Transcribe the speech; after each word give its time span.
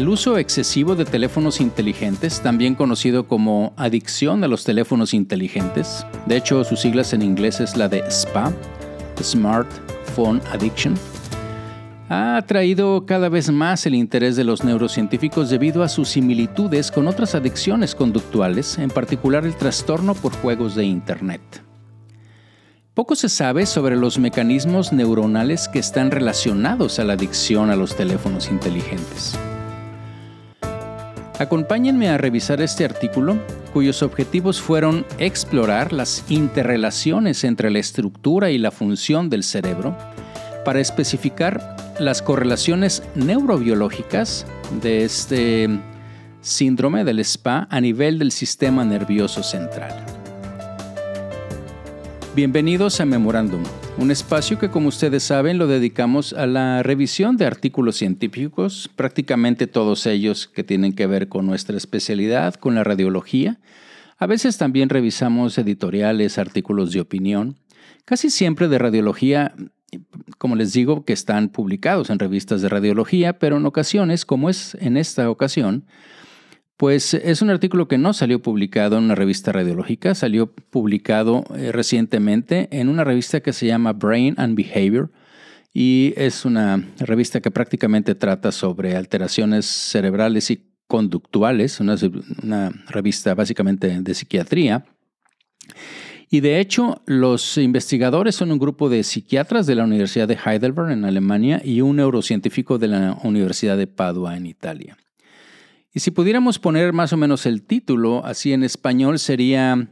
El 0.00 0.08
uso 0.08 0.38
excesivo 0.38 0.96
de 0.96 1.04
teléfonos 1.04 1.60
inteligentes, 1.60 2.40
también 2.40 2.74
conocido 2.74 3.28
como 3.28 3.74
adicción 3.76 4.42
a 4.42 4.48
los 4.48 4.64
teléfonos 4.64 5.12
inteligentes, 5.12 6.06
de 6.24 6.38
hecho 6.38 6.64
sus 6.64 6.80
siglas 6.80 7.12
en 7.12 7.20
inglés 7.20 7.60
es 7.60 7.76
la 7.76 7.86
de 7.86 8.10
SPA, 8.10 8.50
Smartphone 9.22 10.40
Addiction, 10.52 10.94
ha 12.08 12.38
atraído 12.38 13.04
cada 13.04 13.28
vez 13.28 13.50
más 13.50 13.84
el 13.84 13.94
interés 13.94 14.36
de 14.36 14.44
los 14.44 14.64
neurocientíficos 14.64 15.50
debido 15.50 15.82
a 15.82 15.88
sus 15.90 16.08
similitudes 16.08 16.90
con 16.90 17.06
otras 17.06 17.34
adicciones 17.34 17.94
conductuales, 17.94 18.78
en 18.78 18.88
particular 18.88 19.44
el 19.44 19.54
trastorno 19.54 20.14
por 20.14 20.32
juegos 20.32 20.74
de 20.76 20.86
Internet. 20.86 21.42
Poco 22.94 23.16
se 23.16 23.28
sabe 23.28 23.66
sobre 23.66 23.96
los 23.96 24.18
mecanismos 24.18 24.94
neuronales 24.94 25.68
que 25.68 25.78
están 25.78 26.10
relacionados 26.10 26.98
a 26.98 27.04
la 27.04 27.12
adicción 27.12 27.68
a 27.68 27.76
los 27.76 27.94
teléfonos 27.94 28.50
inteligentes. 28.50 29.38
Acompáñenme 31.40 32.10
a 32.10 32.18
revisar 32.18 32.60
este 32.60 32.84
artículo, 32.84 33.38
cuyos 33.72 34.02
objetivos 34.02 34.60
fueron 34.60 35.06
explorar 35.18 35.90
las 35.90 36.22
interrelaciones 36.28 37.44
entre 37.44 37.70
la 37.70 37.78
estructura 37.78 38.50
y 38.50 38.58
la 38.58 38.70
función 38.70 39.30
del 39.30 39.42
cerebro, 39.42 39.96
para 40.66 40.80
especificar 40.80 41.94
las 41.98 42.20
correlaciones 42.20 43.02
neurobiológicas 43.14 44.44
de 44.82 45.04
este 45.04 45.70
síndrome 46.42 47.04
del 47.04 47.24
SPA 47.24 47.66
a 47.70 47.80
nivel 47.80 48.18
del 48.18 48.32
sistema 48.32 48.84
nervioso 48.84 49.42
central. 49.42 50.19
Bienvenidos 52.32 53.00
a 53.00 53.06
Memorándum, 53.06 53.64
un 53.98 54.12
espacio 54.12 54.56
que 54.56 54.70
como 54.70 54.86
ustedes 54.86 55.24
saben 55.24 55.58
lo 55.58 55.66
dedicamos 55.66 56.32
a 56.32 56.46
la 56.46 56.80
revisión 56.84 57.36
de 57.36 57.44
artículos 57.44 57.96
científicos, 57.96 58.88
prácticamente 58.94 59.66
todos 59.66 60.06
ellos 60.06 60.46
que 60.46 60.62
tienen 60.62 60.92
que 60.92 61.08
ver 61.08 61.28
con 61.28 61.44
nuestra 61.44 61.76
especialidad, 61.76 62.54
con 62.54 62.76
la 62.76 62.84
radiología. 62.84 63.58
A 64.16 64.26
veces 64.28 64.58
también 64.58 64.90
revisamos 64.90 65.58
editoriales, 65.58 66.38
artículos 66.38 66.92
de 66.92 67.00
opinión, 67.00 67.56
casi 68.04 68.30
siempre 68.30 68.68
de 68.68 68.78
radiología 68.78 69.52
como 70.38 70.56
les 70.56 70.72
digo, 70.72 71.04
que 71.04 71.12
están 71.12 71.48
publicados 71.48 72.10
en 72.10 72.18
revistas 72.18 72.62
de 72.62 72.68
radiología, 72.68 73.38
pero 73.38 73.56
en 73.56 73.66
ocasiones, 73.66 74.24
como 74.24 74.48
es 74.48 74.76
en 74.80 74.96
esta 74.96 75.28
ocasión, 75.28 75.84
pues 76.80 77.12
es 77.12 77.42
un 77.42 77.50
artículo 77.50 77.88
que 77.88 77.98
no 77.98 78.14
salió 78.14 78.40
publicado 78.40 78.96
en 78.96 79.04
una 79.04 79.14
revista 79.14 79.52
radiológica, 79.52 80.14
salió 80.14 80.50
publicado 80.50 81.44
eh, 81.54 81.72
recientemente 81.72 82.68
en 82.70 82.88
una 82.88 83.04
revista 83.04 83.40
que 83.40 83.52
se 83.52 83.66
llama 83.66 83.92
Brain 83.92 84.34
and 84.38 84.56
Behavior 84.56 85.10
y 85.74 86.14
es 86.16 86.46
una 86.46 86.82
revista 86.98 87.42
que 87.42 87.50
prácticamente 87.50 88.14
trata 88.14 88.50
sobre 88.50 88.96
alteraciones 88.96 89.66
cerebrales 89.66 90.50
y 90.50 90.72
conductuales, 90.86 91.80
una 91.80 92.70
revista 92.88 93.34
básicamente 93.34 94.00
de 94.00 94.14
psiquiatría. 94.14 94.86
Y 96.30 96.40
de 96.40 96.60
hecho, 96.60 97.02
los 97.04 97.58
investigadores 97.58 98.36
son 98.36 98.52
un 98.52 98.58
grupo 98.58 98.88
de 98.88 99.02
psiquiatras 99.02 99.66
de 99.66 99.74
la 99.74 99.84
Universidad 99.84 100.28
de 100.28 100.38
Heidelberg 100.42 100.92
en 100.92 101.04
Alemania 101.04 101.60
y 101.62 101.82
un 101.82 101.96
neurocientífico 101.96 102.78
de 102.78 102.88
la 102.88 103.18
Universidad 103.22 103.76
de 103.76 103.86
Padua 103.86 104.38
en 104.38 104.46
Italia. 104.46 104.96
Y 105.92 106.00
si 106.00 106.10
pudiéramos 106.10 106.58
poner 106.58 106.92
más 106.92 107.12
o 107.12 107.16
menos 107.16 107.46
el 107.46 107.62
título 107.62 108.24
así 108.24 108.52
en 108.52 108.62
español, 108.62 109.18
sería 109.18 109.88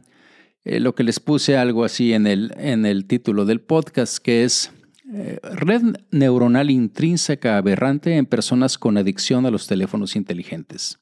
eh, 0.63 0.79
lo 0.79 0.95
que 0.95 1.03
les 1.03 1.19
puse 1.19 1.57
algo 1.57 1.83
así 1.83 2.13
en 2.13 2.25
el, 2.25 2.53
en 2.57 2.85
el 2.85 3.05
título 3.05 3.45
del 3.45 3.59
podcast, 3.59 4.17
que 4.17 4.45
es 4.45 4.71
eh, 5.13 5.39
Red 5.43 5.97
neuronal 6.11 6.69
intrínseca 6.69 7.57
aberrante 7.57 8.15
en 8.15 8.25
personas 8.25 8.77
con 8.77 8.97
adicción 8.97 9.45
a 9.45 9.51
los 9.51 9.67
teléfonos 9.67 10.15
inteligentes. 10.15 10.99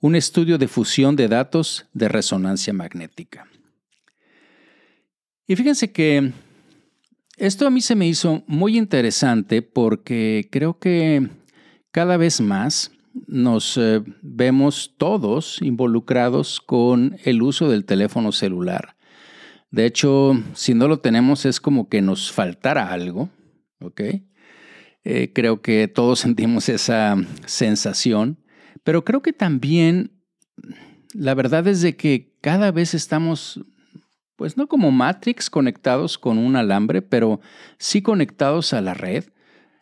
Un 0.00 0.14
estudio 0.14 0.56
de 0.56 0.68
fusión 0.68 1.16
de 1.16 1.28
datos 1.28 1.86
de 1.92 2.08
resonancia 2.08 2.72
magnética. 2.72 3.46
Y 5.46 5.56
fíjense 5.56 5.92
que 5.92 6.32
esto 7.36 7.66
a 7.66 7.70
mí 7.70 7.80
se 7.80 7.94
me 7.94 8.06
hizo 8.06 8.42
muy 8.46 8.78
interesante 8.78 9.62
porque 9.62 10.48
creo 10.50 10.78
que 10.78 11.28
cada 11.90 12.16
vez 12.16 12.40
más 12.40 12.92
nos 13.26 13.76
eh, 13.76 14.02
vemos 14.22 14.94
todos 14.96 15.60
involucrados 15.62 16.60
con 16.60 17.16
el 17.24 17.42
uso 17.42 17.68
del 17.68 17.84
teléfono 17.84 18.32
celular. 18.32 18.96
De 19.70 19.84
hecho, 19.84 20.32
si 20.54 20.74
no 20.74 20.88
lo 20.88 21.00
tenemos 21.00 21.44
es 21.44 21.60
como 21.60 21.88
que 21.88 22.00
nos 22.00 22.32
faltara 22.32 22.92
algo, 22.92 23.28
¿ok? 23.80 24.00
Eh, 25.04 25.32
creo 25.34 25.62
que 25.62 25.88
todos 25.88 26.18
sentimos 26.20 26.68
esa 26.68 27.16
sensación, 27.46 28.38
pero 28.84 29.04
creo 29.04 29.22
que 29.22 29.32
también 29.32 30.12
la 31.12 31.34
verdad 31.34 31.66
es 31.66 31.82
de 31.82 31.96
que 31.96 32.34
cada 32.40 32.70
vez 32.70 32.94
estamos 32.94 33.60
pues 34.38 34.56
no 34.56 34.68
como 34.68 34.92
Matrix 34.92 35.50
conectados 35.50 36.16
con 36.16 36.38
un 36.38 36.54
alambre, 36.54 37.02
pero 37.02 37.40
sí 37.76 38.02
conectados 38.02 38.72
a 38.72 38.80
la 38.80 38.94
red. 38.94 39.24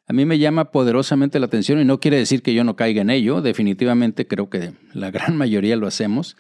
A 0.09 0.13
mí 0.13 0.25
me 0.25 0.39
llama 0.39 0.71
poderosamente 0.71 1.41
la 1.41 1.47
atención 1.47 1.81
y 1.81 1.85
no 1.85 1.99
quiere 1.99 2.17
decir 2.17 2.43
que 2.43 2.55
yo 2.55 2.63
no 2.63 2.77
caiga 2.77 3.03
en 3.03 3.11
ello, 3.11 3.43
definitivamente 3.43 4.27
creo 4.27 4.49
que 4.49 4.73
la 4.93 5.11
gran 5.11 5.37
mayoría 5.39 5.77
lo 5.77 5.87
hacemos. 5.87 6.37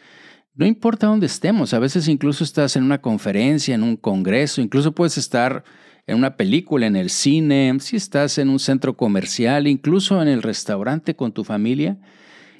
No 0.54 0.66
importa 0.66 1.08
dónde 1.08 1.26
estemos, 1.26 1.74
a 1.74 1.78
veces 1.78 2.08
incluso 2.08 2.44
estás 2.44 2.76
en 2.76 2.84
una 2.84 3.02
conferencia, 3.02 3.74
en 3.74 3.82
un 3.82 3.96
congreso, 3.96 4.60
incluso 4.60 4.92
puedes 4.92 5.18
estar 5.18 5.64
en 6.06 6.16
una 6.16 6.36
película, 6.36 6.86
en 6.86 6.96
el 6.96 7.10
cine, 7.10 7.76
si 7.80 7.96
estás 7.96 8.38
en 8.38 8.48
un 8.48 8.60
centro 8.60 8.96
comercial, 8.96 9.66
incluso 9.66 10.22
en 10.22 10.28
el 10.28 10.42
restaurante 10.42 11.16
con 11.16 11.32
tu 11.32 11.42
familia. 11.42 11.98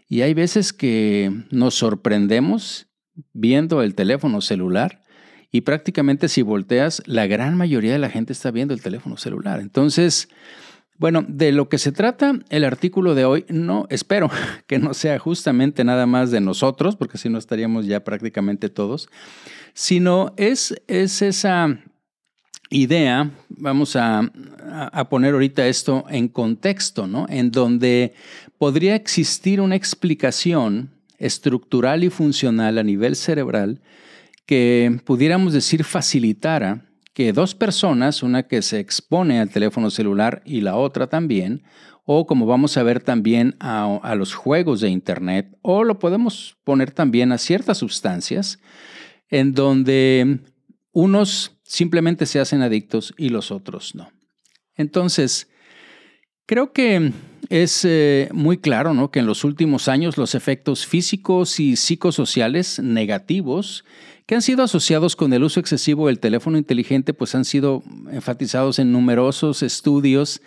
Y 0.09 0.23
hay 0.23 0.35
veces 0.35 0.73
que 0.73 1.33
nos 1.51 1.75
sorprendemos 1.77 2.89
viendo 3.33 3.83
el 3.83 3.95
teléfono 3.95 4.41
celular 4.41 5.03
y 5.51 5.63
prácticamente 5.63 6.29
si 6.29 6.43
volteas, 6.43 7.03
la 7.07 7.27
gran 7.27 7.57
mayoría 7.57 7.93
de 7.93 7.99
la 7.99 8.11
gente 8.11 8.33
está 8.33 8.51
viendo 8.51 8.75
el 8.75 8.83
teléfono 8.83 9.17
celular. 9.17 9.61
Entonces, 9.61 10.29
bueno, 10.99 11.25
de 11.29 11.53
lo 11.53 11.69
que 11.69 11.79
se 11.79 11.93
trata 11.93 12.39
el 12.49 12.65
artículo 12.65 13.15
de 13.15 13.25
hoy, 13.25 13.45
no 13.49 13.87
espero 13.91 14.31
que 14.67 14.79
no 14.79 14.95
sea 14.95 15.19
justamente 15.19 15.85
nada 15.85 16.07
más 16.07 16.31
de 16.31 16.41
nosotros, 16.41 16.97
porque 16.97 17.19
si 17.19 17.29
no 17.29 17.39
estaríamos 17.39 17.87
ya 17.87 18.05
prácticamente 18.05 18.69
todos, 18.69 19.09
sino 19.75 20.33
es, 20.37 20.75
es 20.87 21.23
esa 21.23 21.79
idea, 22.71 23.31
vamos 23.49 23.95
a, 23.97 24.31
a, 24.93 25.09
poner 25.09 25.35
ahorita 25.35 25.67
esto 25.69 26.05
en 26.09 26.29
contexto, 26.29 27.07
¿no? 27.07 27.27
En 27.29 27.51
donde 27.51 28.15
podría 28.59 28.97
existir 28.97 29.61
una 29.61 29.77
explicación 29.77 30.91
estructural 31.19 32.05
y 32.05 32.11
funcional 32.11 32.79
a 32.79 32.83
nivel 32.83 33.17
cerebral 33.17 33.81
que 34.47 35.01
pudiéramos 35.05 35.53
decir 35.53 35.85
facilitara 35.85 36.85
que 37.17 37.33
dos 37.33 37.55
personas, 37.55 38.23
una 38.23 38.43
que 38.43 38.61
se 38.61 38.79
expone 38.79 39.41
al 39.41 39.49
teléfono 39.49 39.89
celular 39.89 40.43
y 40.45 40.61
la 40.61 40.77
otra 40.77 41.07
también, 41.07 41.63
o 42.05 42.27
como 42.27 42.45
vamos 42.45 42.77
a 42.77 42.83
ver 42.83 43.03
también 43.03 43.57
a, 43.59 44.15
los 44.15 44.35
juegos 44.35 44.83
de 44.83 44.91
Internet, 44.91 45.57
o 45.63 45.83
lo 45.83 45.99
podemos 45.99 46.59
poner 46.63 46.91
también 46.91 47.33
a 47.33 47.39
ciertas 47.39 47.79
sustancias, 47.79 48.59
en 49.31 49.55
donde 49.55 50.41
unos 50.93 51.57
simplemente 51.63 52.27
se 52.27 52.39
hacen 52.39 52.61
adictos 52.61 53.15
y 53.17 53.31
los 53.31 53.51
otros 53.51 53.95
no. 53.95 54.11
Entonces, 54.75 55.49
creo 56.45 56.75
que 56.75 57.13
es 57.49 57.85
eh, 57.85 58.29
muy 58.33 58.59
claro 58.59 58.95
¿no? 58.95 59.11
que 59.11 59.21
en 59.21 59.27
los 59.27 59.45
últimos 59.45 59.89
años 59.89 60.17
los 60.17 60.35
efectos 60.35 60.87
físicos 60.87 61.61
y 61.61 61.77
psicosociales 61.77 62.79
negativos 62.81 63.85
que 64.27 64.35
han 64.35 64.43
sido 64.43 64.65
asociados 64.65 65.15
con 65.15 65.33
el 65.33 65.45
uso 65.45 65.61
excesivo 65.61 66.09
del 66.09 66.19
teléfono 66.19 66.59
inteligente, 66.59 67.15
pues 67.15 67.35
han 67.37 67.45
sido 67.45 67.85
enfatizados 68.11 68.81
en 68.81 68.91
numerosos 68.91 69.63
estudios. 69.63 70.43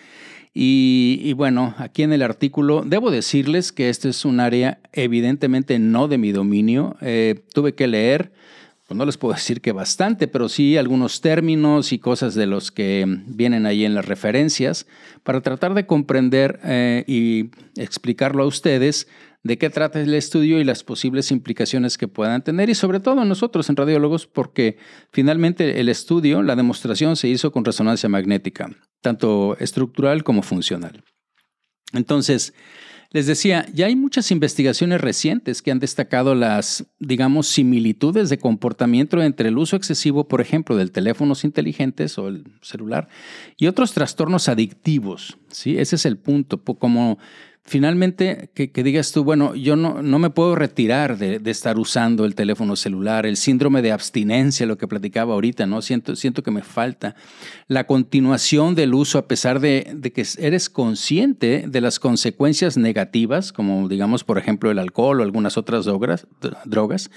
Y, 0.53 1.31
bueno, 1.33 1.75
aquí 1.77 2.03
en 2.03 2.11
el 2.11 2.21
artículo 2.21 2.83
debo 2.85 3.11
decirles 3.11 3.71
que 3.71 3.89
este 3.89 4.09
es 4.09 4.25
un 4.25 4.41
área 4.41 4.79
evidentemente 4.91 5.79
no 5.79 6.09
de 6.09 6.17
mi 6.17 6.33
dominio. 6.33 6.97
Eh, 6.99 7.41
tuve 7.53 7.75
que 7.75 7.87
leer, 7.87 8.33
pues 8.89 8.97
no 8.97 9.05
les 9.05 9.17
puedo 9.17 9.35
decir 9.35 9.61
que 9.61 9.71
bastante, 9.71 10.27
pero 10.27 10.49
sí 10.49 10.75
algunos 10.75 11.21
términos 11.21 11.93
y 11.93 11.99
cosas 11.99 12.33
de 12.33 12.47
los 12.47 12.71
que 12.71 13.05
vienen 13.27 13.67
ahí 13.67 13.85
en 13.85 13.93
las 13.93 14.07
referencias 14.07 14.87
para 15.21 15.41
tratar 15.41 15.75
de 15.75 15.85
comprender 15.85 16.59
eh, 16.63 17.03
y 17.05 17.51
explicarlo 17.79 18.41
a 18.41 18.47
ustedes 18.47 19.07
de 19.43 19.59
qué 19.59 19.69
trata 19.69 20.01
el 20.01 20.15
estudio 20.15 20.59
y 20.59 20.63
las 20.63 20.83
posibles 20.83 21.29
implicaciones 21.29 21.99
que 21.99 22.07
puedan 22.07 22.43
tener 22.43 22.71
y 22.71 22.73
sobre 22.73 22.99
todo 22.99 23.23
nosotros 23.25 23.69
en 23.69 23.75
radiólogos 23.75 24.25
porque 24.25 24.79
finalmente 25.11 25.79
el 25.79 25.87
estudio, 25.87 26.41
la 26.41 26.55
demostración 26.55 27.15
se 27.15 27.27
hizo 27.27 27.51
con 27.51 27.65
resonancia 27.65 28.09
magnética, 28.09 28.71
tanto 29.01 29.55
estructural 29.59 30.23
como 30.23 30.41
funcional. 30.41 31.03
Entonces, 31.93 32.55
les 33.11 33.25
decía, 33.25 33.65
ya 33.73 33.87
hay 33.87 33.95
muchas 33.95 34.29
investigaciones 34.29 35.01
recientes 35.01 35.63
que 35.63 35.71
han 35.71 35.79
destacado 35.79 36.35
las, 36.35 36.85
digamos, 36.99 37.47
similitudes 37.47 38.29
de 38.29 38.37
comportamiento 38.37 39.19
entre 39.23 39.49
el 39.49 39.57
uso 39.57 39.75
excesivo, 39.75 40.27
por 40.27 40.41
ejemplo, 40.41 40.75
del 40.75 40.91
teléfonos 40.91 41.43
inteligentes 41.43 42.19
o 42.19 42.27
el 42.27 42.43
celular 42.61 43.07
y 43.57 43.65
otros 43.65 43.93
trastornos 43.93 44.47
adictivos. 44.47 45.37
¿sí? 45.49 45.79
Ese 45.79 45.95
es 45.95 46.05
el 46.05 46.17
punto. 46.17 46.61
Como 46.63 47.17
finalmente 47.63 48.49
que, 48.53 48.83
digas 48.83 49.11
tú, 49.11 49.23
bueno, 49.23 49.55
yo 49.55 49.75
no, 49.75 50.01
no 50.01 50.19
me 50.19 50.29
puedo 50.29 50.55
retirar 50.55 51.17
de, 51.17 51.39
estar 51.49 51.77
usando 51.77 52.25
el 52.25 52.35
teléfono 52.35 52.75
celular, 52.75 53.25
el 53.25 53.37
síndrome 53.37 53.81
de 53.81 53.91
abstinencia, 53.91 54.65
lo 54.65 54.77
que 54.77 54.87
platicaba 54.87 55.33
ahorita, 55.33 55.65
¿no? 55.65 55.81
Siento, 55.81 56.15
siento 56.15 56.43
que 56.43 56.51
me 56.51 56.63
falta 56.63 57.15
la 57.67 57.85
continuación 57.85 58.75
del 58.75 58.93
uso 58.93 59.19
a 59.19 59.27
pesar 59.27 59.59
de, 59.59 59.91
de 59.95 60.11
que 60.11 60.25
eres 60.39 60.69
consciente 60.69 61.65
de 61.67 61.81
las 61.81 61.99
consecuencias 61.99 62.77
negativas, 62.77 63.53
como 63.53 63.87
digamos, 63.87 64.23
por 64.23 64.37
ejemplo, 64.37 64.71
el 64.71 64.79
alcohol 64.79 65.19
o 65.19 65.23
algunas 65.23 65.57
otras 65.57 65.85
drogas, 65.85 66.27
drogas 66.65 67.11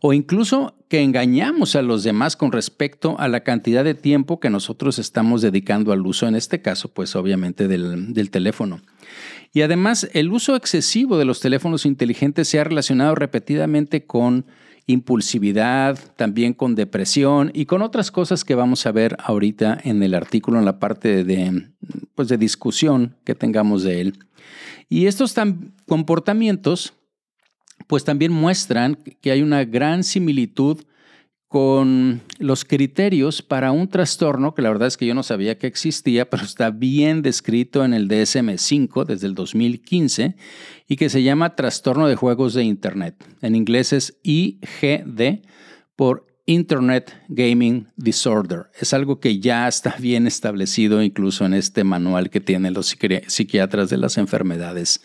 o 0.00 0.12
incluso 0.12 0.74
que 0.88 1.02
engañamos 1.02 1.74
a 1.74 1.82
los 1.82 2.04
demás 2.04 2.36
con 2.36 2.52
respecto 2.52 3.18
a 3.18 3.28
la 3.28 3.40
cantidad 3.40 3.82
de 3.82 3.94
tiempo 3.94 4.38
que 4.38 4.50
nosotros 4.50 4.98
estamos 4.98 5.42
dedicando 5.42 5.92
al 5.92 6.06
uso, 6.06 6.28
en 6.28 6.36
este 6.36 6.62
caso, 6.62 6.88
pues 6.88 7.16
obviamente 7.16 7.66
del, 7.66 8.12
del 8.14 8.30
teléfono. 8.30 8.80
Y 9.52 9.62
además, 9.62 10.08
el 10.12 10.30
uso 10.30 10.56
excesivo 10.56 11.18
de 11.18 11.24
los 11.24 11.40
teléfonos 11.40 11.86
inteligentes 11.86 12.48
se 12.48 12.60
ha 12.60 12.64
relacionado 12.64 13.14
repetidamente 13.14 14.04
con 14.04 14.46
impulsividad, 14.86 15.98
también 16.16 16.52
con 16.52 16.74
depresión 16.74 17.50
y 17.54 17.66
con 17.66 17.82
otras 17.82 18.10
cosas 18.10 18.44
que 18.44 18.54
vamos 18.54 18.86
a 18.86 18.92
ver 18.92 19.16
ahorita 19.18 19.78
en 19.82 20.02
el 20.02 20.14
artículo, 20.14 20.58
en 20.58 20.64
la 20.64 20.78
parte 20.78 21.24
de, 21.24 21.70
pues 22.14 22.28
de 22.28 22.38
discusión 22.38 23.16
que 23.24 23.34
tengamos 23.34 23.82
de 23.82 24.00
él. 24.00 24.18
Y 24.88 25.06
estos 25.06 25.34
comportamientos, 25.86 26.94
pues 27.88 28.04
también 28.04 28.32
muestran 28.32 28.96
que 29.20 29.32
hay 29.32 29.42
una 29.42 29.64
gran 29.64 30.04
similitud 30.04 30.84
con 31.48 32.22
los 32.38 32.64
criterios 32.64 33.40
para 33.40 33.70
un 33.70 33.88
trastorno 33.88 34.54
que 34.54 34.62
la 34.62 34.70
verdad 34.70 34.88
es 34.88 34.96
que 34.96 35.06
yo 35.06 35.14
no 35.14 35.22
sabía 35.22 35.58
que 35.58 35.68
existía, 35.68 36.28
pero 36.28 36.42
está 36.44 36.70
bien 36.70 37.22
descrito 37.22 37.84
en 37.84 37.94
el 37.94 38.08
DSM-5 38.08 39.04
desde 39.04 39.28
el 39.28 39.34
2015 39.34 40.34
y 40.88 40.96
que 40.96 41.08
se 41.08 41.22
llama 41.22 41.54
trastorno 41.54 42.08
de 42.08 42.16
juegos 42.16 42.54
de 42.54 42.64
Internet. 42.64 43.24
En 43.42 43.54
inglés 43.54 43.92
es 43.92 44.18
IGD 44.24 45.42
por 45.94 46.26
Internet 46.46 47.12
Gaming 47.28 47.88
Disorder. 47.96 48.66
Es 48.80 48.92
algo 48.92 49.20
que 49.20 49.38
ya 49.38 49.68
está 49.68 49.96
bien 49.98 50.26
establecido 50.26 51.02
incluso 51.02 51.44
en 51.44 51.54
este 51.54 51.84
manual 51.84 52.30
que 52.30 52.40
tienen 52.40 52.74
los 52.74 52.96
psiquiatras 53.28 53.88
de 53.88 53.96
las 53.96 54.18
enfermedades 54.18 55.00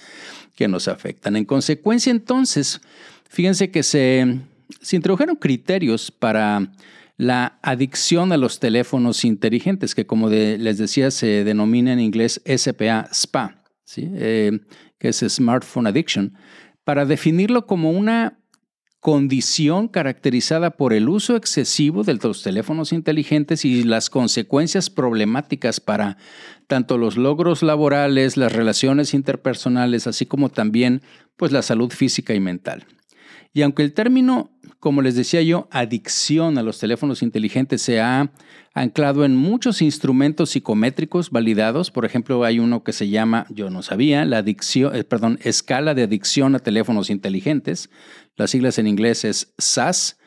que 0.56 0.68
nos 0.68 0.88
afectan. 0.88 1.36
En 1.36 1.46
consecuencia, 1.46 2.12
entonces, 2.12 2.82
fíjense 3.30 3.72
que 3.72 3.84
se 3.84 4.40
se 4.82 4.96
introdujeron 4.96 5.36
criterios 5.36 6.12
para 6.12 6.72
la 7.18 7.60
adicción 7.62 8.32
a 8.32 8.38
los 8.38 8.60
teléfonos 8.60 9.26
inteligentes, 9.26 9.94
que 9.94 10.06
como 10.06 10.30
les 10.30 10.78
decía 10.78 11.12
se 11.12 11.44
denomina 11.44 11.94
en 11.94 12.00
inglés 12.00 12.42
SPA, 12.46 13.10
SPA, 13.14 13.64
eh, 13.98 14.60
que 14.98 15.10
es 15.10 15.18
Smartphone 15.28 15.88
Addiction, 15.88 16.34
para 16.84 17.06
definirlo 17.06 17.68
como 17.68 17.92
una 17.92 18.40
condición 19.02 19.88
caracterizada 19.88 20.72
por 20.78 20.94
el 20.94 21.10
uso 21.10 21.36
excesivo 21.36 22.04
de 22.04 22.14
los 22.14 22.44
teléfonos 22.44 22.94
inteligentes 22.94 23.66
y 23.66 23.84
las 23.84 24.12
consecuencias 24.12 24.92
problemáticas 24.92 25.80
para 25.80 26.18
tanto 26.68 27.00
los 27.00 27.18
logros 27.18 27.64
laborales, 27.64 28.38
las 28.38 28.54
relaciones 28.54 29.16
interpersonales, 29.16 30.06
así 30.06 30.28
como 30.28 30.50
también 30.50 31.02
pues 31.36 31.52
la 31.52 31.64
salud 31.64 31.92
física 31.92 32.36
y 32.36 32.40
mental. 32.40 32.86
Y 33.54 33.64
aunque 33.64 33.82
el 33.82 33.94
término, 33.94 34.52
como 34.82 35.04
les 35.04 35.16
decía 35.16 35.44
yo, 35.44 35.68
adicción 35.70 36.58
a 36.58 36.64
los 36.64 36.80
teléfonos 36.80 37.22
inteligentes 37.22 37.84
se 37.84 38.02
ha 38.02 38.32
anclado 38.74 39.24
en 39.26 39.36
muchos 39.36 39.80
instrumentos 39.80 40.50
psicométricos 40.50 41.30
validados, 41.30 41.92
por 41.92 42.04
ejemplo, 42.04 42.44
hay 42.44 42.58
uno 42.58 42.84
que 42.84 42.92
se 42.92 43.08
llama, 43.08 43.46
yo 43.52 43.70
no 43.70 43.84
sabía, 43.84 44.26
la 44.26 44.40
adicción, 44.40 44.96
eh, 44.96 45.04
perdón, 45.04 45.38
escala 45.44 45.94
de 45.94 46.02
adicción 46.02 46.56
a 46.56 46.60
teléfonos 46.60 47.12
inteligentes. 47.12 47.92
Las 48.36 48.50
siglas 48.50 48.80
en 48.80 48.88
inglés 48.88 49.24
es 49.24 49.54
SAS 49.60 50.18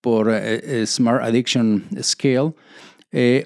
por 0.00 0.28
eh, 0.28 0.80
eh, 0.82 0.86
Smart 0.88 1.22
Addiction 1.22 1.84
Scale. 2.02 2.52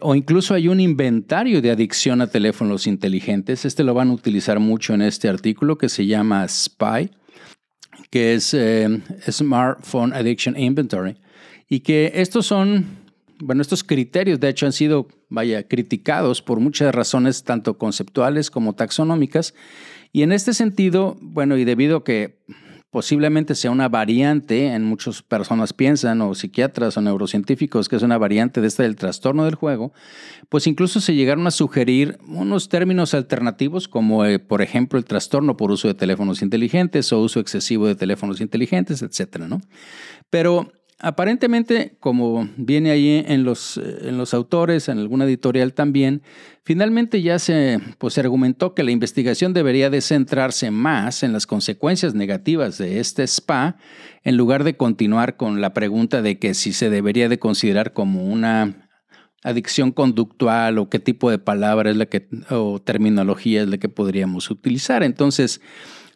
o 0.00 0.14
incluso 0.14 0.54
hay 0.54 0.68
un 0.68 0.80
inventario 0.80 1.60
de 1.60 1.72
adicción 1.72 2.22
a 2.22 2.26
teléfonos 2.26 2.86
inteligentes. 2.86 3.66
Este 3.66 3.84
lo 3.84 3.92
van 3.92 4.08
a 4.08 4.14
utilizar 4.14 4.60
mucho 4.60 4.94
en 4.94 5.02
este 5.02 5.28
artículo 5.28 5.76
que 5.76 5.90
se 5.90 6.06
llama 6.06 6.48
SPY 6.48 7.10
que 8.14 8.34
es 8.34 8.54
eh, 8.54 9.00
Smartphone 9.28 10.12
Addiction 10.12 10.56
Inventory, 10.56 11.16
y 11.68 11.80
que 11.80 12.12
estos 12.14 12.46
son, 12.46 12.86
bueno, 13.40 13.60
estos 13.60 13.82
criterios 13.82 14.38
de 14.38 14.50
hecho 14.50 14.66
han 14.66 14.72
sido, 14.72 15.08
vaya, 15.30 15.66
criticados 15.66 16.40
por 16.40 16.60
muchas 16.60 16.94
razones, 16.94 17.42
tanto 17.42 17.76
conceptuales 17.76 18.52
como 18.52 18.74
taxonómicas, 18.74 19.52
y 20.12 20.22
en 20.22 20.30
este 20.30 20.54
sentido, 20.54 21.16
bueno, 21.20 21.56
y 21.56 21.64
debido 21.64 21.96
a 21.96 22.04
que 22.04 22.38
posiblemente 22.94 23.56
sea 23.56 23.72
una 23.72 23.88
variante, 23.88 24.68
en 24.68 24.84
muchas 24.84 25.20
personas 25.20 25.72
piensan, 25.72 26.20
o 26.20 26.32
psiquiatras 26.32 26.96
o 26.96 27.00
neurocientíficos, 27.00 27.88
que 27.88 27.96
es 27.96 28.02
una 28.04 28.18
variante 28.18 28.60
de 28.60 28.68
este 28.68 28.84
del 28.84 28.94
trastorno 28.94 29.44
del 29.46 29.56
juego, 29.56 29.92
pues 30.48 30.68
incluso 30.68 31.00
se 31.00 31.16
llegaron 31.16 31.44
a 31.48 31.50
sugerir 31.50 32.18
unos 32.28 32.68
términos 32.68 33.12
alternativos 33.12 33.88
como, 33.88 34.24
eh, 34.24 34.38
por 34.38 34.62
ejemplo, 34.62 34.96
el 34.96 35.06
trastorno 35.06 35.56
por 35.56 35.72
uso 35.72 35.88
de 35.88 35.94
teléfonos 35.94 36.40
inteligentes 36.40 37.12
o 37.12 37.20
uso 37.20 37.40
excesivo 37.40 37.88
de 37.88 37.96
teléfonos 37.96 38.40
inteligentes, 38.40 39.02
etcétera, 39.02 39.48
¿no? 39.48 39.60
Pero 40.30 40.70
Aparentemente, 41.00 41.96
como 41.98 42.48
viene 42.56 42.90
ahí 42.90 43.24
en 43.26 43.44
los, 43.44 43.78
eh, 43.78 44.08
en 44.08 44.16
los 44.16 44.32
autores, 44.32 44.88
en 44.88 44.98
alguna 44.98 45.24
editorial 45.24 45.74
también, 45.74 46.22
finalmente 46.62 47.20
ya 47.20 47.38
se, 47.38 47.80
pues, 47.98 48.14
se 48.14 48.20
argumentó 48.20 48.74
que 48.74 48.84
la 48.84 48.92
investigación 48.92 49.52
debería 49.52 49.90
de 49.90 50.00
centrarse 50.00 50.70
más 50.70 51.22
en 51.22 51.32
las 51.32 51.46
consecuencias 51.46 52.14
negativas 52.14 52.78
de 52.78 53.00
este 53.00 53.24
spa, 53.24 53.76
en 54.22 54.36
lugar 54.36 54.62
de 54.62 54.76
continuar 54.76 55.36
con 55.36 55.60
la 55.60 55.74
pregunta 55.74 56.22
de 56.22 56.38
que 56.38 56.54
si 56.54 56.72
se 56.72 56.90
debería 56.90 57.28
de 57.28 57.38
considerar 57.38 57.92
como 57.92 58.24
una 58.24 58.88
adicción 59.42 59.92
conductual 59.92 60.78
o 60.78 60.88
qué 60.88 60.98
tipo 61.00 61.30
de 61.30 61.38
palabra 61.38 61.90
es 61.90 61.96
la 61.96 62.06
que, 62.06 62.28
o 62.50 62.80
terminología 62.80 63.62
es 63.62 63.68
la 63.68 63.78
que 63.78 63.88
podríamos 63.88 64.50
utilizar. 64.50 65.02
Entonces, 65.02 65.60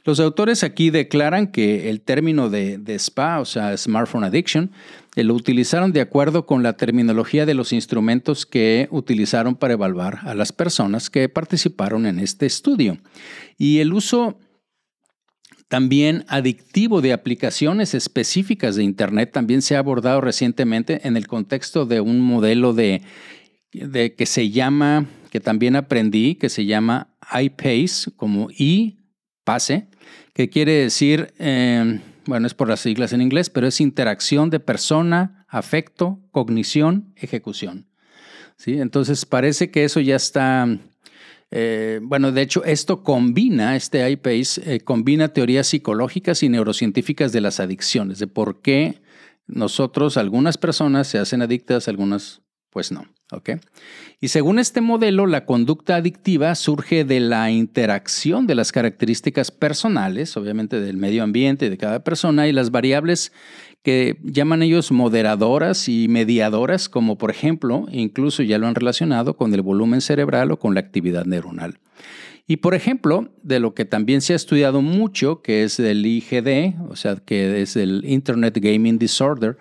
los 0.09 0.21
autores 0.21 0.65
aquí 0.65 0.89
declaran 0.89 1.49
que 1.49 1.91
el 1.91 2.01
término 2.01 2.49
de, 2.49 2.99
SPA, 2.99 3.41
o 3.41 3.45
sea, 3.45 3.77
Smartphone 3.77 4.25
Addiction, 4.25 4.71
eh, 5.17 5.23
lo 5.23 5.35
utilizaron 5.35 5.93
de 5.93 6.01
acuerdo 6.01 6.47
con 6.47 6.63
la 6.63 6.79
terminología 6.79 7.45
de 7.45 7.53
los 7.53 7.75
instrumentos 7.75 8.47
que 8.47 8.89
utilizaron 8.91 9.55
para 9.55 9.75
evaluar 9.75 10.21
a 10.23 10.33
las 10.35 10.51
personas 10.51 11.11
que 11.11 11.29
participaron 11.29 12.07
en 12.07 12.21
este 12.21 12.47
estudio. 12.47 12.97
Y 13.59 13.81
el 13.81 13.93
uso 13.93 14.39
también 15.69 16.25
adictivo 16.29 17.03
de 17.03 17.13
aplicaciones 17.13 17.93
específicas 17.93 18.77
de 18.77 18.85
Internet 18.85 19.31
también 19.31 19.61
se 19.61 19.77
ha 19.77 19.81
abordado 19.81 20.23
recientemente 20.23 21.07
en 21.07 21.19
el 21.19 21.27
contexto 21.27 21.85
de 21.85 22.01
un 22.01 22.23
modelo 22.23 22.73
de, 22.73 23.03
de 23.73 24.15
que 24.15 24.25
se 24.25 24.49
llama, 24.49 25.05
que 25.29 25.41
también 25.41 25.77
aprendí, 25.77 26.37
que 26.37 26.49
se 26.49 26.65
llama 26.65 27.15
iPace, 27.31 28.11
como 28.17 28.49
I 28.51 28.99
pase, 29.49 29.87
que 30.35 30.51
quiere 30.51 30.73
decir, 30.73 31.33
eh, 31.39 32.01
bueno, 32.27 32.47
es 32.47 32.53
por 32.53 32.69
las 32.69 32.81
siglas 32.81 33.15
en 33.15 33.23
inglés, 33.23 33.49
pero 33.49 33.67
es 33.67 33.81
interacción 33.81 34.51
de 34.51 34.61
persona, 34.61 35.47
afecto, 35.49 36.19
cognición, 36.33 37.15
ejecución. 37.17 37.87
¿Sí? 38.59 38.79
Entonces 38.79 39.25
parece 39.25 39.71
que 39.71 39.85
eso 39.85 40.01
ya 40.01 40.17
está, 40.17 40.69
eh, 41.51 41.99
bueno, 42.03 42.31
de 42.31 42.43
hecho 42.43 42.63
esto 42.63 43.03
combina, 43.03 43.75
este 43.75 44.07
iPace, 44.11 44.75
eh, 44.75 44.81
combina 44.81 45.29
teorías 45.29 45.67
psicológicas 45.67 46.43
y 46.43 46.51
neurocientíficas 46.51 47.33
de 47.33 47.41
las 47.41 47.59
adicciones, 47.59 48.19
de 48.19 48.27
por 48.27 48.61
qué 48.61 49.01
nosotros, 49.47 50.19
algunas 50.19 50.59
personas 50.59 51.07
se 51.07 51.17
hacen 51.17 51.41
adictas, 51.41 51.89
algunas 51.89 52.43
pues 52.69 52.93
no. 52.93 53.07
Y 54.21 54.29
según 54.29 54.59
este 54.59 54.81
modelo, 54.81 55.27
la 55.27 55.45
conducta 55.45 55.97
adictiva 55.97 56.55
surge 56.55 57.05
de 57.05 57.21
la 57.21 57.51
interacción 57.51 58.47
de 58.47 58.55
las 58.55 58.73
características 58.73 59.51
personales, 59.51 60.37
obviamente 60.37 60.81
del 60.81 60.97
medio 60.97 61.23
ambiente 61.23 61.69
de 61.69 61.77
cada 61.77 62.03
persona, 62.03 62.49
y 62.49 62.53
las 62.53 62.71
variables 62.71 63.33
que 63.83 64.19
llaman 64.23 64.63
ellos 64.63 64.91
moderadoras 64.91 65.89
y 65.89 66.09
mediadoras, 66.09 66.89
como 66.89 67.17
por 67.19 67.31
ejemplo, 67.31 67.87
incluso 67.93 68.43
ya 68.43 68.59
lo 68.59 68.67
han 68.67 68.75
relacionado 68.75 69.37
con 69.37 69.55
el 69.55 69.63
volumen 69.63 70.01
cerebral 70.01 70.51
o 70.51 70.59
con 70.59 70.75
la 70.75 70.81
actividad 70.81 71.25
neuronal. 71.25 71.79
Y 72.47 72.57
por 72.57 72.75
ejemplo, 72.75 73.29
de 73.43 73.61
lo 73.61 73.75
que 73.75 73.85
también 73.85 74.23
se 74.23 74.33
ha 74.33 74.37
estudiado 74.37 74.81
mucho, 74.81 75.43
que 75.43 75.65
es 75.65 75.79
el 75.79 76.05
IGD, 76.05 76.81
o 76.89 76.97
sea, 76.97 77.17
que 77.17 77.61
es 77.61 77.77
el 77.77 78.05
Internet 78.07 78.59
Gaming 78.59 78.99
Disorder, 78.99 79.59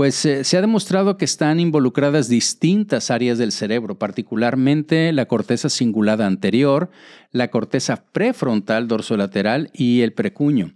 pues 0.00 0.14
se 0.14 0.56
ha 0.56 0.60
demostrado 0.62 1.18
que 1.18 1.26
están 1.26 1.60
involucradas 1.60 2.26
distintas 2.26 3.10
áreas 3.10 3.36
del 3.36 3.52
cerebro, 3.52 3.98
particularmente 3.98 5.12
la 5.12 5.26
corteza 5.26 5.68
cingulada 5.68 6.26
anterior, 6.26 6.90
la 7.32 7.48
corteza 7.50 8.02
prefrontal 8.10 8.88
dorsolateral 8.88 9.68
y 9.74 10.00
el 10.00 10.14
precuño. 10.14 10.72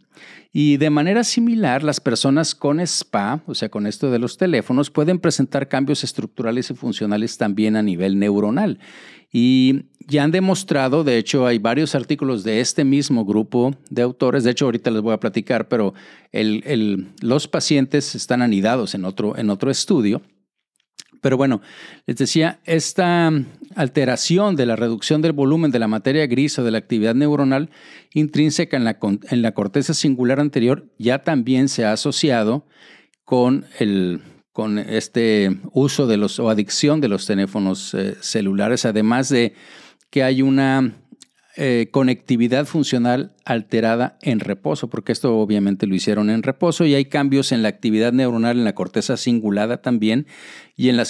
Y 0.52 0.76
de 0.76 0.90
manera 0.90 1.25
similar, 1.25 1.83
las 1.83 2.00
personas 2.00 2.54
con 2.54 2.87
SPA, 2.87 3.40
o 3.47 3.54
sea, 3.54 3.71
con 3.71 3.87
esto 3.87 4.11
de 4.11 4.19
los 4.19 4.37
teléfonos, 4.37 4.90
pueden 4.90 5.19
presentar 5.19 5.69
cambios 5.69 6.04
estructurales 6.04 6.69
y 6.69 6.75
funcionales 6.75 7.38
también 7.38 7.76
a 7.76 7.83
nivel 7.83 8.19
neuronal. 8.19 8.78
Y 9.33 9.87
ya 10.07 10.25
han 10.25 10.31
demostrado, 10.31 11.05
de 11.05 11.19
hecho 11.19 11.47
hay 11.47 11.59
varios 11.59 11.95
artículos 11.95 12.45
de 12.45 12.61
este 12.61 12.85
mismo 12.85 13.25
grupo 13.25 13.75
de 13.91 14.03
autores, 14.03 14.45
de 14.45 14.51
hecho 14.51 14.67
ahorita 14.67 14.91
les 14.91 15.03
voy 15.03 15.15
a 15.15 15.21
platicar, 15.21 15.69
pero 15.69 15.95
los 16.33 17.49
pacientes 17.49 18.15
están 18.15 18.43
anidados 18.43 18.95
en 18.95 19.05
otro, 19.05 19.37
en 19.37 19.51
otro 19.51 19.71
estudio. 19.71 20.23
Pero 21.21 21.39
bueno, 21.39 21.63
les 22.05 22.19
decía, 22.19 22.61
esta 22.67 23.33
alteración 23.77 24.57
de 24.57 24.67
la 24.67 24.77
reducción 24.77 25.23
del 25.23 25.33
volumen 25.33 25.71
de 25.71 25.79
la 25.79 25.89
materia 25.89 26.27
gris 26.27 26.59
o 26.59 26.65
de 26.65 26.71
la 26.71 26.77
actividad 26.77 27.15
neuronal 27.15 27.71
intrínseca 28.13 28.77
en 28.77 28.85
la, 28.85 28.99
en 29.31 29.41
la 29.41 29.53
corteza 29.53 29.95
singular 29.95 30.39
anterior 30.39 30.85
ya 30.99 31.21
también 31.21 31.71
se 31.71 31.87
ha 31.87 31.93
asociado 31.93 32.67
con 33.25 33.65
el 33.79 34.21
con 34.53 34.79
este 34.79 35.51
uso 35.73 36.07
de 36.07 36.17
los 36.17 36.39
o 36.39 36.49
adicción 36.49 37.01
de 37.01 37.09
los 37.09 37.27
teléfonos 37.27 37.93
eh, 37.93 38.15
celulares, 38.21 38.85
además 38.85 39.29
de 39.29 39.53
que 40.14 40.23
hay 40.23 40.42
una 40.42 40.94
eh, 41.56 41.88
conectividad 41.90 42.66
funcional 42.66 43.35
alterada 43.44 44.16
en 44.23 44.38
reposo, 44.38 44.88
porque 44.88 45.11
esto 45.11 45.37
obviamente 45.37 45.88
lo 45.88 45.97
hicieron 45.97 46.30
en 46.30 46.44
reposo 46.44 46.85
y 46.85 46.94
hay 46.94 47.06
cambios 47.06 47.50
en 47.50 47.64
la 47.64 47.68
actividad 47.68 48.12
neuronal 48.12 48.56
en 48.56 48.62
la 48.62 48.76
corteza 48.76 49.16
cingulada 49.16 49.83
también 49.83 50.28
y 50.76 50.88
en 50.88 50.97
la 50.97 51.04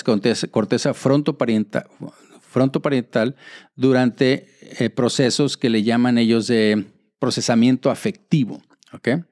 corteza, 0.50 0.94
frontoparietal, 0.94 3.36
durante 3.76 4.48
eh, 4.78 4.88
procesos 4.88 5.58
que 5.58 5.68
le 5.68 5.82
llaman 5.82 6.16
ellos 6.16 6.46
de 6.46 6.86
procesamiento 7.18 7.90
afectivo. 7.90 8.62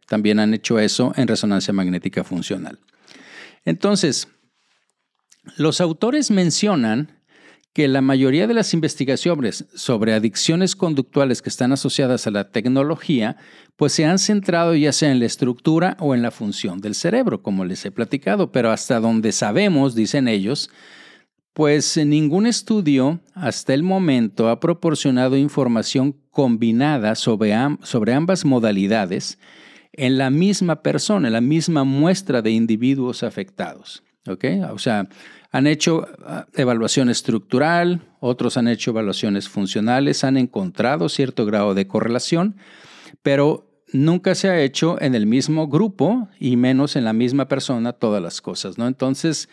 También 0.06 0.38
han 0.38 0.52
hecho 0.52 0.78
eso 0.78 1.14
en 1.16 1.28
resonancia 1.28 1.72
magnética 1.72 2.24
funcional. 2.24 2.78
Entonces, 3.64 4.28
los 5.56 5.80
autores 5.80 6.30
mencionan 6.30 7.21
que 7.72 7.88
la 7.88 8.02
mayoría 8.02 8.46
de 8.46 8.54
las 8.54 8.74
investigaciones 8.74 9.66
sobre 9.74 10.12
adicciones 10.12 10.76
conductuales 10.76 11.40
que 11.40 11.48
están 11.48 11.72
asociadas 11.72 12.26
a 12.26 12.30
la 12.30 12.50
tecnología, 12.50 13.36
pues 13.76 13.92
se 13.94 14.04
han 14.04 14.18
centrado 14.18 14.74
ya 14.74 14.92
sea 14.92 15.10
en 15.10 15.20
la 15.20 15.26
estructura 15.26 15.96
o 15.98 16.14
en 16.14 16.22
la 16.22 16.30
función 16.30 16.80
del 16.80 16.94
cerebro, 16.94 17.42
como 17.42 17.64
les 17.64 17.84
he 17.86 17.90
platicado, 17.90 18.52
pero 18.52 18.70
hasta 18.70 19.00
donde 19.00 19.32
sabemos, 19.32 19.94
dicen 19.94 20.28
ellos, 20.28 20.70
pues 21.54 21.96
ningún 21.96 22.46
estudio 22.46 23.20
hasta 23.34 23.74
el 23.74 23.82
momento 23.82 24.48
ha 24.48 24.60
proporcionado 24.60 25.36
información 25.36 26.16
combinada 26.30 27.14
sobre, 27.14 27.54
sobre 27.82 28.12
ambas 28.12 28.44
modalidades 28.44 29.38
en 29.92 30.18
la 30.18 30.30
misma 30.30 30.82
persona, 30.82 31.28
en 31.28 31.34
la 31.34 31.40
misma 31.40 31.84
muestra 31.84 32.42
de 32.42 32.50
individuos 32.50 33.22
afectados. 33.22 34.02
O 34.26 34.78
sea, 34.78 35.08
han 35.52 35.66
hecho 35.66 36.06
ah, 36.24 36.46
evaluación 36.54 37.10
estructural, 37.10 38.00
otros 38.20 38.56
han 38.56 38.68
hecho 38.68 38.90
evaluaciones 38.90 39.48
funcionales, 39.48 40.24
han 40.24 40.38
encontrado 40.38 41.08
cierto 41.10 41.44
grado 41.44 41.74
de 41.74 41.86
correlación, 41.86 42.56
pero 43.22 43.70
nunca 43.92 44.34
se 44.34 44.48
ha 44.48 44.60
hecho 44.60 45.00
en 45.00 45.14
el 45.14 45.26
mismo 45.26 45.68
grupo 45.68 46.28
y 46.40 46.56
menos 46.56 46.96
en 46.96 47.04
la 47.04 47.12
misma 47.12 47.48
persona 47.48 47.92
todas 47.92 48.22
las 48.22 48.40
cosas, 48.40 48.78
¿no? 48.78 48.86
Entonces, 48.86 49.50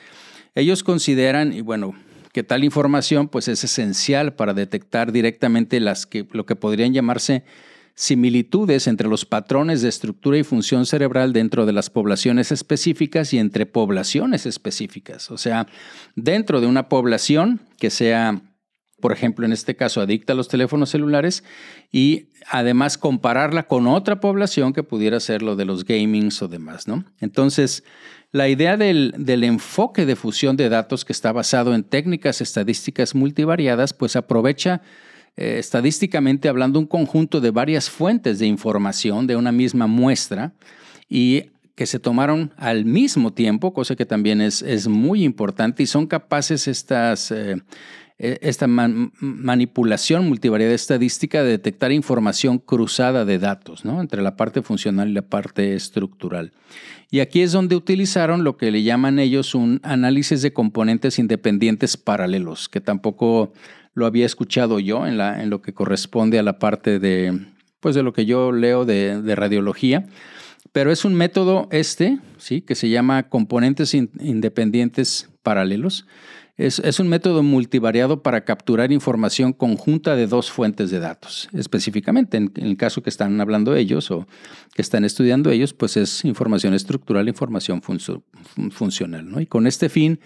ellos 0.56 0.84
consideran, 0.84 1.52
y 1.52 1.60
bueno, 1.60 1.94
que 2.32 2.44
tal 2.44 2.64
información 2.64 3.28
pues 3.28 3.50
es 3.50 3.64
esencial 3.66 4.34
para 4.34 4.54
detectar 4.54 5.12
directamente 5.12 5.82
las 5.82 6.06
que, 6.06 6.26
lo 6.32 6.46
que 6.46 6.56
podrían 6.56 6.94
llamarse 6.94 7.44
similitudes 8.00 8.88
entre 8.88 9.10
los 9.10 9.26
patrones 9.26 9.82
de 9.82 9.90
estructura 9.90 10.38
y 10.38 10.44
función 10.44 10.86
cerebral 10.86 11.34
dentro 11.34 11.66
de 11.66 11.74
las 11.74 11.90
poblaciones 11.90 12.50
específicas 12.50 13.34
y 13.34 13.40
entre 13.40 13.66
poblaciones 13.66 14.46
específicas. 14.46 15.30
O 15.32 15.38
sea, 15.38 15.68
dentro 16.16 16.62
de 16.62 16.68
una 16.68 16.88
población 16.88 17.60
que 17.78 17.90
sea, 17.90 18.42
por 19.02 19.12
ejemplo, 19.12 19.46
en 19.46 19.52
este 19.52 19.76
caso, 19.76 20.00
adicta 20.00 20.32
a 20.32 20.38
los 20.38 20.48
teléfonos 20.48 20.92
celulares 20.92 21.44
y 21.92 22.30
además 22.50 22.98
compararla 22.98 23.68
con 23.68 23.86
otra 23.86 24.22
población 24.22 24.72
que 24.72 24.84
pudiera 24.84 25.20
ser 25.20 25.42
lo 25.42 25.58
de 25.58 25.66
los 25.66 25.84
gamings 25.84 26.42
o 26.42 26.48
demás, 26.48 26.88
¿no? 26.88 27.04
Entonces, 27.20 27.84
la 28.32 28.48
idea 28.48 28.78
del, 28.78 29.14
del, 29.18 29.44
enfoque 29.44 30.06
de 30.06 30.16
fusión 30.16 30.56
de 30.56 30.70
datos 30.70 31.04
que 31.04 31.12
está 31.12 31.34
basado 31.34 31.76
en 31.76 31.84
técnicas 31.84 32.40
estadísticas 32.40 33.14
multivariadas, 33.14 33.92
pues 33.94 34.16
aprovecha 34.16 34.84
eh, 35.40 35.58
estadísticamente 35.58 36.50
hablando, 36.50 36.80
un 36.80 36.86
conjunto 36.86 37.40
de 37.40 37.50
varias 37.50 37.90
fuentes 37.90 38.40
de 38.40 38.46
información 38.46 39.26
de 39.26 39.38
una 39.38 39.54
misma 39.54 39.88
muestra 39.88 40.52
y 41.08 41.44
que 41.76 41.86
se 41.86 41.98
tomaron 41.98 42.52
al 42.58 42.84
mismo 42.84 43.32
tiempo, 43.32 43.74
cosa 43.74 43.96
que 43.96 44.06
también 44.06 44.42
es, 44.42 44.62
es 44.62 44.90
muy 44.90 45.24
importante 45.24 45.82
y 45.82 45.86
son 45.86 46.08
capaces 46.08 46.68
estas, 46.68 47.32
eh, 47.32 47.56
e, 48.18 48.38
esta 48.42 48.68
manipulación 48.68 50.28
multivariada 50.28 50.74
estadística 50.74 51.42
de 51.42 51.52
detectar 51.52 51.94
información 51.94 52.58
cruzada 52.58 53.24
de 53.24 53.40
datos, 53.40 53.86
¿no? 53.86 54.02
entre 54.02 54.22
la 54.22 54.36
parte 54.36 54.62
funcional 54.62 55.08
y 55.08 55.14
la 55.14 55.22
parte 55.22 55.74
estructural. 55.74 56.52
Y 57.12 57.22
aquí 57.22 57.44
es 57.44 57.54
donde 57.54 57.78
utilizaron 57.78 58.44
lo 58.44 58.58
que 58.58 58.72
le 58.72 58.84
llaman 58.84 59.20
ellos 59.20 59.56
un 59.56 59.80
análisis 59.84 60.42
de 60.42 60.52
componentes 60.52 61.18
independientes 61.18 61.96
paralelos, 61.96 62.68
que 62.68 62.82
tampoco 62.82 63.54
lo 64.00 64.08
había 64.08 64.26
escuchado 64.26 64.80
yo 64.80 65.06
en, 65.06 65.22
en 65.22 65.50
lo 65.52 65.62
que 65.62 65.74
corresponde 65.74 66.40
a 66.40 66.44
la 66.44 66.58
parte 66.58 66.98
de, 66.98 67.40
pues 67.80 67.96
de 67.96 68.04
lo 68.04 68.14
que 68.14 68.26
yo 68.26 68.52
leo 68.52 68.86
de, 68.86 69.36
radiología. 69.36 70.06
Pero 70.72 70.92
es 70.92 71.06
un 71.06 71.16
método 71.16 71.68
este, 71.72 72.20
¿sí? 72.38 72.62
que 72.62 72.76
se 72.76 72.90
llama 72.90 73.30
componentes 73.30 73.94
independientes 73.94 75.30
paralelos. 75.42 76.06
Es, 76.58 76.80
es, 76.80 77.00
un 77.00 77.08
método 77.08 77.42
multivariado 77.42 78.22
para 78.22 78.44
capturar 78.44 78.92
información 78.92 79.54
conjunta 79.54 80.18
de 80.18 80.28
dos 80.28 80.52
fuentes 80.52 80.92
de 80.92 81.00
datos. 81.00 81.48
Específicamente, 81.54 82.36
en, 82.36 82.52
el 82.56 82.76
caso 82.76 83.02
que 83.02 83.10
están 83.10 83.40
hablando 83.40 83.76
ellos 83.76 84.12
o 84.12 84.28
que 84.76 84.82
están 84.82 85.06
estudiando 85.06 85.52
ellos, 85.52 85.74
pues 85.74 85.96
es 85.96 86.26
información 86.26 86.74
estructural, 86.74 87.30
información 87.30 87.82
funcional. 87.82 89.32
¿no? 89.32 89.40
Y 89.40 89.46
con 89.46 89.68
este 89.68 89.88
fin, 89.88 90.20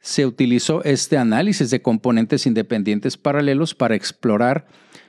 se 0.00 0.26
utilizó 0.26 0.82
este 0.84 1.18
análisis 1.18 1.70
de 1.70 1.82
componentes 1.82 2.46
independientes 2.46 3.16
paralelos 3.16 3.74
para 3.74 3.96
explorar, 3.96 4.66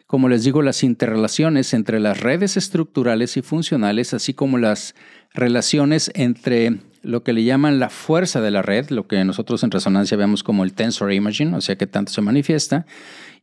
como 0.07 0.29
les 0.29 0.43
digo, 0.43 0.61
las 0.61 0.83
interrelaciones 0.83 1.73
entre 1.73 1.99
las 1.99 2.19
redes 2.19 2.57
estructurales 2.57 3.37
y 3.37 3.41
funcionales, 3.41 4.13
así 4.13 4.33
como 4.33 4.57
las 4.57 4.95
relaciones 5.33 6.11
entre 6.15 6.79
lo 7.01 7.23
que 7.23 7.33
le 7.33 7.43
llaman 7.43 7.79
la 7.79 7.89
fuerza 7.89 8.41
de 8.41 8.51
la 8.51 8.61
red, 8.61 8.89
lo 8.89 9.07
que 9.07 9.23
nosotros 9.23 9.63
en 9.63 9.71
resonancia 9.71 10.17
vemos 10.17 10.43
como 10.43 10.63
el 10.63 10.73
tensor 10.73 11.13
imaging, 11.13 11.53
o 11.53 11.61
sea 11.61 11.77
que 11.77 11.87
tanto 11.87 12.11
se 12.11 12.21
manifiesta, 12.21 12.85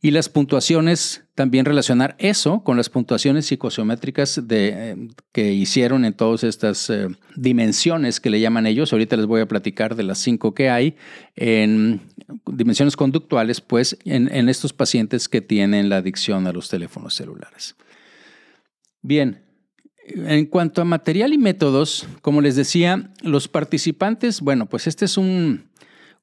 y 0.02 0.10
las 0.10 0.28
puntuaciones, 0.28 1.24
también 1.34 1.64
relacionar 1.64 2.16
eso 2.18 2.62
con 2.62 2.76
las 2.76 2.90
puntuaciones 2.90 3.46
psicosiométricas 3.46 4.46
de, 4.46 4.68
eh, 4.68 5.08
que 5.32 5.52
hicieron 5.52 6.04
en 6.04 6.12
todas 6.12 6.44
estas 6.44 6.90
eh, 6.90 7.08
dimensiones 7.34 8.20
que 8.20 8.30
le 8.30 8.40
llaman 8.40 8.66
ellos. 8.66 8.92
Ahorita 8.92 9.16
les 9.16 9.26
voy 9.26 9.40
a 9.40 9.48
platicar 9.48 9.96
de 9.96 10.02
las 10.02 10.18
cinco 10.18 10.54
que 10.54 10.68
hay 10.68 10.96
en 11.34 12.02
dimensiones 12.46 12.96
conductuales, 12.96 13.60
pues 13.60 13.96
en, 14.04 14.32
en 14.34 14.48
estos 14.48 14.72
pacientes 14.72 15.28
que 15.28 15.40
tienen 15.40 15.88
la 15.88 15.96
adicción 15.96 16.46
a 16.46 16.52
los 16.52 16.68
teléfonos 16.68 17.14
celulares. 17.14 17.74
Bien, 19.00 19.45
en 20.08 20.46
cuanto 20.46 20.80
a 20.80 20.84
material 20.84 21.32
y 21.32 21.38
métodos, 21.38 22.06
como 22.22 22.40
les 22.40 22.56
decía, 22.56 23.10
los 23.22 23.48
participantes, 23.48 24.40
bueno, 24.40 24.66
pues 24.66 24.86
este 24.86 25.04
es 25.04 25.16
un, 25.16 25.64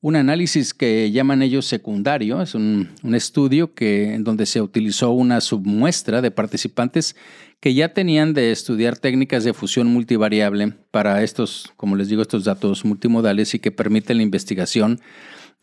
un 0.04 0.18
análisis 0.18 0.74
que 0.74 1.12
llaman 1.12 1.42
ellos 1.42 1.66
secundario, 1.66 2.42
es 2.42 2.56
un, 2.56 2.90
estudio 3.14 3.74
que, 3.74 4.14
en 4.14 4.26
donde 4.26 4.46
se 4.46 4.62
utilizó 4.62 5.12
una 5.12 5.40
submuestra 5.40 6.22
de 6.22 6.30
participantes 6.30 7.16
que 7.62 7.74
ya 7.74 7.94
tenían 7.94 8.34
de 8.34 8.52
estudiar 8.52 8.98
técnicas 8.98 9.46
de 9.46 9.54
fusión 9.54 9.88
multivariable 9.88 10.74
para 10.92 11.24
estos, 11.24 11.72
como 11.78 11.96
les 11.96 12.10
digo, 12.10 12.22
estos 12.22 12.44
datos 12.44 12.84
multimodales 12.84 13.54
y 13.54 13.60
que 13.60 13.72
permiten 13.72 14.18
la 14.18 14.24
investigación 14.24 15.00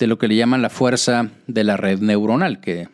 de 0.01 0.07
lo 0.07 0.19
que 0.19 0.29
le 0.29 0.35
llaman 0.35 0.63
la 0.63 0.71
fuerza 0.71 1.29
de 1.47 1.63
la 1.63 1.77
red 1.77 2.01
neuronal, 2.01 2.61
que, 2.61 2.89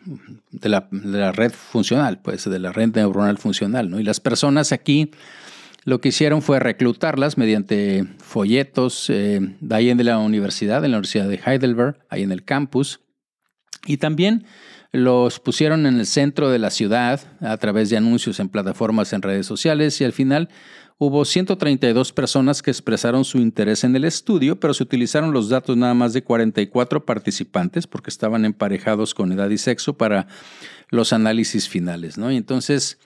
de, 0.51 0.69
la, 0.69 0.89
de 0.91 1.17
la 1.17 1.31
red 1.31 1.53
funcional, 1.53 2.19
pues 2.19 2.43
de 2.47 2.59
la 2.59 2.73
red 2.73 2.89
neuronal 2.93 3.37
funcional. 3.37 3.89
¿no? 3.89 3.97
Y 3.97 4.03
las 4.03 4.19
personas 4.19 4.73
aquí 4.73 5.11
lo 5.85 6.01
que 6.01 6.09
hicieron 6.09 6.41
fue 6.41 6.59
reclutarlas 6.59 7.37
mediante 7.37 8.05
folletos 8.17 9.09
eh, 9.09 9.39
de 9.61 9.75
ahí 9.75 9.89
en 9.89 10.05
la 10.05 10.17
universidad, 10.17 10.83
en 10.83 10.91
la 10.91 10.97
Universidad 10.97 11.29
de 11.29 11.39
Heidelberg, 11.45 11.97
ahí 12.09 12.23
en 12.23 12.33
el 12.33 12.43
campus. 12.43 12.99
Y 13.85 13.95
también 13.95 14.43
los 14.91 15.39
pusieron 15.39 15.85
en 15.85 15.99
el 15.99 16.05
centro 16.05 16.49
de 16.49 16.59
la 16.59 16.71
ciudad 16.71 17.21
a 17.39 17.55
través 17.55 17.89
de 17.89 17.95
anuncios 17.95 18.41
en 18.41 18.49
plataformas 18.49 19.13
en 19.13 19.21
redes 19.21 19.45
sociales 19.45 20.01
y 20.01 20.03
al 20.03 20.11
final 20.11 20.49
hubo 20.97 21.25
132 21.25 22.11
personas 22.11 22.61
que 22.61 22.71
expresaron 22.71 23.25
su 23.25 23.37
interés 23.39 23.83
en 23.83 23.95
el 23.95 24.03
estudio, 24.03 24.59
pero 24.59 24.73
se 24.73 24.83
utilizaron 24.83 25.31
los 25.31 25.49
datos 25.49 25.77
nada 25.77 25.93
más 25.93 26.13
de 26.13 26.23
44 26.23 27.05
participantes 27.05 27.87
porque 27.87 28.09
estaban 28.09 28.45
emparejados 28.45 29.13
con 29.13 29.31
edad 29.31 29.49
y 29.49 29.57
sexo 29.57 29.97
para 29.97 30.27
los 30.89 31.13
análisis 31.13 31.69
finales, 31.69 32.17
¿no? 32.17 32.31
Y 32.31 32.37
entonces 32.37 32.97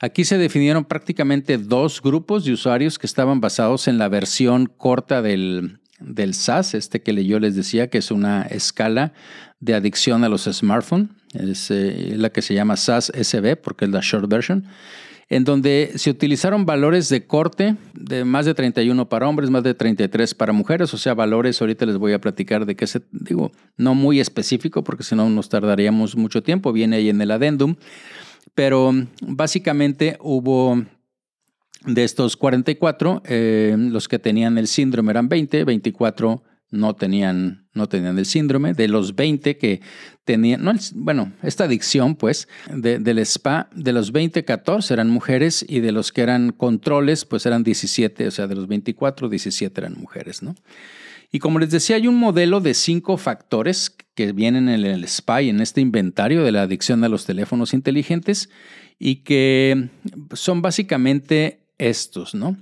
Aquí 0.00 0.24
se 0.24 0.38
definieron 0.38 0.84
prácticamente 0.84 1.56
dos 1.56 2.02
grupos 2.02 2.44
de 2.44 2.52
usuarios 2.52 2.98
que 2.98 3.06
estaban 3.06 3.40
basados 3.40 3.88
en 3.88 3.96
la 3.96 4.08
versión 4.08 4.66
corta 4.66 5.22
del, 5.22 5.78
del 6.00 6.34
SAS, 6.34 6.74
este 6.74 7.00
que 7.00 7.24
yo 7.24 7.38
les 7.38 7.54
decía 7.54 7.88
que 7.88 7.98
es 7.98 8.10
una 8.10 8.42
escala 8.42 9.12
de 9.60 9.74
adicción 9.74 10.24
a 10.24 10.28
los 10.28 10.44
smartphones. 10.44 11.08
es 11.32 11.70
eh, 11.70 12.14
la 12.16 12.30
que 12.30 12.42
se 12.42 12.54
llama 12.54 12.76
SAS-SB 12.76 13.56
porque 13.56 13.84
es 13.86 13.92
la 13.92 14.00
short 14.02 14.28
version, 14.28 14.66
en 15.28 15.44
donde 15.44 15.92
se 15.96 16.10
utilizaron 16.10 16.66
valores 16.66 17.08
de 17.08 17.26
corte 17.26 17.76
de 17.94 18.24
más 18.24 18.46
de 18.46 18.54
31 18.54 19.08
para 19.08 19.28
hombres, 19.28 19.50
más 19.50 19.62
de 19.62 19.74
33 19.74 20.34
para 20.34 20.52
mujeres, 20.52 20.92
o 20.94 20.98
sea, 20.98 21.14
valores, 21.14 21.60
ahorita 21.60 21.86
les 21.86 21.96
voy 21.96 22.12
a 22.12 22.20
platicar 22.20 22.66
de 22.66 22.76
qué 22.76 22.86
se, 22.86 23.02
digo, 23.10 23.52
no 23.76 23.94
muy 23.94 24.20
específico 24.20 24.84
porque 24.84 25.02
si 25.02 25.14
no 25.14 25.28
nos 25.30 25.48
tardaríamos 25.48 26.16
mucho 26.16 26.42
tiempo, 26.42 26.72
viene 26.72 26.96
ahí 26.96 27.08
en 27.08 27.20
el 27.20 27.30
adendum, 27.30 27.76
pero 28.54 28.92
básicamente 29.22 30.16
hubo 30.20 30.82
de 31.86 32.04
estos 32.04 32.36
44, 32.36 33.22
eh, 33.26 33.76
los 33.78 34.08
que 34.08 34.18
tenían 34.18 34.58
el 34.58 34.66
síndrome 34.66 35.10
eran 35.10 35.28
20, 35.28 35.64
24 35.64 36.42
no 36.70 36.94
tenían, 36.94 37.63
no 37.74 37.88
tenían 37.88 38.18
el 38.18 38.26
síndrome. 38.26 38.72
De 38.72 38.88
los 38.88 39.14
20 39.14 39.58
que 39.58 39.80
tenían, 40.24 40.64
no, 40.64 40.72
bueno, 40.94 41.32
esta 41.42 41.64
adicción, 41.64 42.14
pues, 42.16 42.48
del 42.72 43.18
spa, 43.18 43.68
de 43.74 43.92
los 43.92 44.12
20, 44.12 44.44
14 44.44 44.94
eran 44.94 45.10
mujeres 45.10 45.64
y 45.68 45.80
de 45.80 45.92
los 45.92 46.12
que 46.12 46.22
eran 46.22 46.52
controles, 46.52 47.24
pues 47.24 47.44
eran 47.46 47.62
17, 47.62 48.26
o 48.28 48.30
sea, 48.30 48.46
de 48.46 48.54
los 48.54 48.66
24, 48.68 49.28
17 49.28 49.80
eran 49.80 49.94
mujeres, 49.98 50.42
¿no? 50.42 50.54
Y 51.30 51.40
como 51.40 51.58
les 51.58 51.70
decía, 51.70 51.96
hay 51.96 52.06
un 52.06 52.14
modelo 52.14 52.60
de 52.60 52.74
cinco 52.74 53.16
factores 53.16 53.94
que 54.14 54.32
vienen 54.32 54.68
en 54.68 54.84
el 54.84 55.02
spa 55.04 55.42
y 55.42 55.48
en 55.48 55.60
este 55.60 55.80
inventario 55.80 56.44
de 56.44 56.52
la 56.52 56.62
adicción 56.62 57.02
a 57.02 57.08
los 57.08 57.26
teléfonos 57.26 57.74
inteligentes 57.74 58.50
y 59.00 59.16
que 59.16 59.88
son 60.32 60.62
básicamente 60.62 61.66
estos, 61.78 62.36
¿no? 62.36 62.56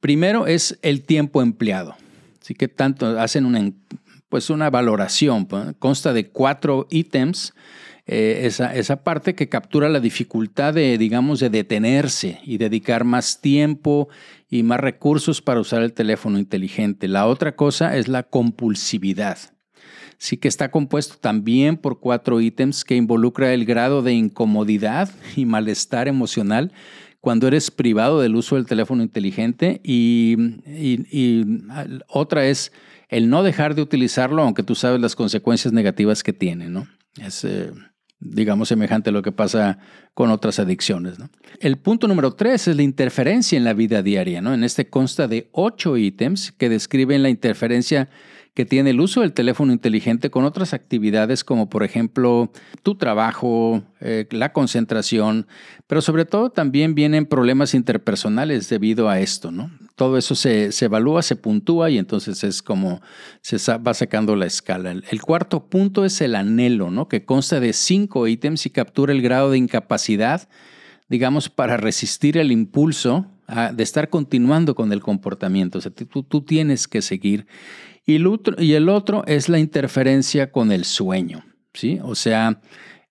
Primero 0.00 0.48
es 0.48 0.78
el 0.82 1.02
tiempo 1.02 1.40
empleado. 1.40 1.94
Así 2.42 2.54
que 2.54 2.66
tanto 2.66 3.20
hacen 3.20 3.46
una, 3.46 3.70
pues 4.30 4.48
una 4.48 4.70
valoración, 4.70 5.46
consta 5.78 6.14
de 6.14 6.28
cuatro 6.28 6.86
ítems. 6.88 7.52
Eh, 8.06 8.46
esa, 8.46 8.74
esa, 8.74 9.04
parte 9.04 9.34
que 9.34 9.48
captura 9.48 9.88
la 9.88 10.00
dificultad 10.00 10.74
de, 10.74 10.96
digamos, 10.98 11.38
de 11.38 11.50
detenerse 11.50 12.40
y 12.44 12.56
dedicar 12.56 13.04
más 13.04 13.40
tiempo 13.40 14.08
y 14.48 14.62
más 14.62 14.80
recursos 14.80 15.42
para 15.42 15.60
usar 15.60 15.82
el 15.82 15.92
teléfono 15.92 16.38
inteligente. 16.38 17.06
La 17.06 17.26
otra 17.26 17.54
cosa 17.54 17.96
es 17.96 18.08
la 18.08 18.22
compulsividad. 18.22 19.38
Sí 20.18 20.36
que 20.36 20.48
está 20.48 20.70
compuesto 20.70 21.16
también 21.20 21.76
por 21.76 22.00
cuatro 22.00 22.40
ítems 22.40 22.84
que 22.84 22.96
involucra 22.96 23.54
el 23.54 23.64
grado 23.64 24.02
de 24.02 24.12
incomodidad 24.12 25.10
y 25.36 25.46
malestar 25.46 26.08
emocional 26.08 26.72
cuando 27.20 27.46
eres 27.48 27.70
privado 27.70 28.20
del 28.20 28.34
uso 28.34 28.56
del 28.56 28.66
teléfono 28.66 29.02
inteligente 29.02 29.80
y, 29.84 30.36
otra 32.08 32.46
es 32.46 32.72
el 33.08 33.28
no 33.28 33.42
dejar 33.42 33.74
de 33.74 33.82
utilizarlo 33.82 34.42
aunque 34.42 34.62
tú 34.62 34.74
sabes 34.74 35.00
las 35.00 35.16
consecuencias 35.16 35.72
negativas 35.72 36.22
que 36.22 36.32
tiene, 36.32 36.68
¿no? 36.68 36.86
Es, 37.20 37.44
eh, 37.44 37.72
digamos, 38.20 38.68
semejante 38.68 39.10
a 39.10 39.12
lo 39.12 39.22
que 39.22 39.32
pasa 39.32 39.78
con 40.14 40.30
otras 40.30 40.58
adicciones. 40.58 41.16
El 41.58 41.78
punto 41.78 42.06
número 42.06 42.32
tres 42.34 42.68
es 42.68 42.76
la 42.76 42.82
interferencia 42.82 43.56
en 43.56 43.64
la 43.64 43.74
vida 43.74 44.02
diaria, 44.02 44.40
¿no? 44.40 44.54
En 44.54 44.64
este 44.64 44.88
consta 44.88 45.26
de 45.26 45.48
ocho 45.52 45.96
ítems 45.96 46.52
que 46.52 46.68
describen 46.68 47.22
la 47.22 47.30
interferencia 47.30 48.08
que 48.54 48.64
tiene 48.64 48.90
el 48.90 49.00
uso 49.00 49.20
del 49.20 49.32
teléfono 49.32 49.72
inteligente 49.72 50.30
con 50.30 50.44
otras 50.44 50.74
actividades 50.74 51.44
como 51.44 51.68
por 51.68 51.84
ejemplo 51.84 52.50
tu 52.82 52.96
trabajo, 52.96 53.82
eh, 54.00 54.26
la 54.30 54.52
concentración, 54.52 55.46
pero 55.86 56.02
sobre 56.02 56.24
todo 56.24 56.50
también 56.50 56.94
vienen 56.94 57.26
problemas 57.26 57.74
interpersonales 57.74 58.68
debido 58.68 59.08
a 59.08 59.20
esto, 59.20 59.50
¿no? 59.50 59.70
Todo 59.94 60.16
eso 60.16 60.34
se, 60.34 60.70
evalúa, 60.80 61.22
se 61.22 61.36
puntúa 61.36 61.90
y 61.90 61.98
entonces 61.98 62.42
es 62.42 62.62
como 62.62 63.00
se 63.42 63.58
va 63.78 63.94
sacando 63.94 64.34
la 64.34 64.46
escala. 64.46 64.92
El, 64.92 65.22
cuarto 65.22 65.66
punto 65.66 66.04
es 66.04 66.20
el 66.20 66.34
anhelo, 66.34 66.90
¿no? 66.90 67.06
Que 67.06 67.24
consta 67.24 67.60
de 67.60 67.72
cinco 67.72 68.26
ítems 68.26 68.66
y 68.66 68.70
captura 68.70 69.12
el 69.12 69.20
grado 69.20 69.50
de 69.50 69.58
incapacidad, 69.58 70.48
digamos, 71.08 71.50
para 71.50 71.76
resistir 71.76 72.38
el 72.38 72.50
impulso 72.50 73.26
ah, 73.46 73.72
de 73.74 73.82
estar 73.82 74.08
continuando 74.08 74.74
con 74.74 74.92
el 74.92 75.02
comportamiento. 75.02 75.78
O 75.78 75.80
sea, 75.82 75.92
tú, 75.92 76.22
tú 76.22 76.40
tienes 76.40 76.88
que 76.88 77.02
seguir. 77.02 77.46
Y 78.10 78.74
el, 78.74 78.88
otro, 78.88 79.24
es 79.26 79.48
la 79.48 79.58
interferencia 79.58 80.50
con 80.50 80.72
el 80.72 80.84
sueño, 80.84 81.44
¿sí? 81.74 81.98
O 82.02 82.14
sea, 82.14 82.60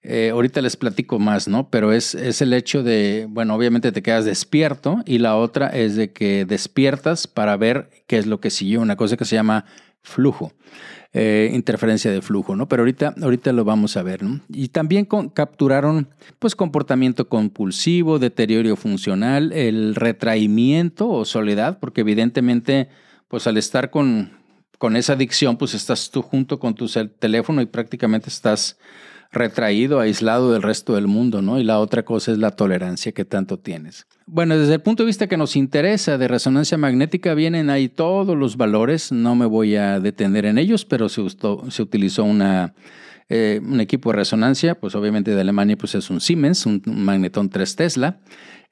eh, 0.02 0.30
ahorita 0.32 0.62
les 0.62 0.76
platico 0.76 1.20
más, 1.20 1.48
¿no? 1.48 1.70
Pero 1.70 1.94
es, 1.94 2.16
es 2.16 2.42
el 2.42 2.54
hecho 2.54 2.84
de, 2.84 3.28
bueno, 3.30 3.56
obviamente 3.56 3.92
te 3.92 4.02
quedas 4.02 4.26
despierto 4.26 5.02
y 5.06 5.20
la 5.20 5.36
otra 5.36 5.68
es 5.68 5.96
de 5.96 6.12
que 6.12 6.46
despiertas 6.46 7.28
para 7.28 7.56
ver 7.58 7.90
qué 8.08 8.18
es 8.18 8.28
lo 8.28 8.40
que 8.40 8.50
siguió, 8.50 8.82
una 8.82 8.96
cosa 8.96 9.18
que 9.18 9.26
se 9.26 9.36
llama 9.36 9.66
flujo. 10.02 10.54
Eh, 11.12 11.50
interferencia 11.56 12.12
de 12.12 12.22
flujo, 12.22 12.56
¿no? 12.56 12.68
Pero 12.68 12.84
ahorita, 12.84 13.16
ahorita 13.20 13.52
lo 13.52 13.66
vamos 13.66 13.98
a 13.98 14.04
ver, 14.04 14.22
¿no? 14.22 14.42
Y 14.48 14.68
también 14.68 15.08
capturaron, 15.34 16.08
pues, 16.38 16.56
comportamiento 16.56 17.28
compulsivo, 17.28 18.20
deterioro 18.20 18.76
funcional, 18.76 19.52
el 19.52 19.96
retraimiento 19.96 21.10
o 21.10 21.26
soledad, 21.26 21.80
porque 21.80 22.02
evidentemente, 22.02 22.90
pues, 23.28 23.48
al 23.48 23.58
estar 23.58 23.90
con, 23.90 24.34
con 24.80 24.96
esa 24.96 25.14
adicción, 25.14 25.58
pues 25.58 25.76
estás 25.76 26.10
tú 26.10 26.24
junto 26.24 26.58
con 26.58 26.74
tu 26.74 26.88
teléfono 27.20 27.62
y 27.62 27.66
prácticamente 27.66 28.30
estás 28.30 28.78
retraído, 29.32 30.00
aislado 30.00 30.54
del 30.54 30.64
resto 30.64 30.96
del 30.96 31.06
mundo, 31.06 31.42
¿no? 31.42 31.60
Y 31.60 31.64
la 31.64 31.80
otra 31.80 32.04
cosa 32.04 32.32
es 32.32 32.40
la 32.40 32.52
tolerancia 32.52 33.12
que 33.12 33.26
tanto 33.26 33.60
tienes. 33.60 34.08
Bueno, 34.26 34.58
desde 34.58 34.76
el 34.76 34.82
punto 34.82 35.04
de 35.04 35.08
vista 35.08 35.28
que 35.28 35.38
nos 35.38 35.58
interesa 35.58 36.18
de 36.18 36.28
resonancia 36.30 36.78
magnética, 36.78 37.34
vienen 37.34 37.70
ahí 37.70 37.90
todos 37.90 38.38
los 38.38 38.56
valores, 38.56 39.12
no 39.12 39.36
me 39.36 39.46
voy 39.46 39.76
a 39.76 40.00
detener 40.00 40.46
en 40.46 40.58
ellos, 40.58 40.86
pero 40.86 41.10
se, 41.10 41.22
utilizó 41.82 42.26
eh, 43.28 43.62
un 43.62 43.82
equipo 43.82 44.12
de 44.12 44.16
resonancia, 44.16 44.80
pues 44.80 44.96
obviamente 44.96 45.36
de 45.36 45.42
Alemania, 45.42 45.78
pues 45.78 45.94
es 45.94 46.10
un 46.10 46.22
Siemens, 46.22 46.66
un, 46.66 46.82
magnetón 46.86 47.50
3 47.50 47.76
Tesla, 47.76 48.20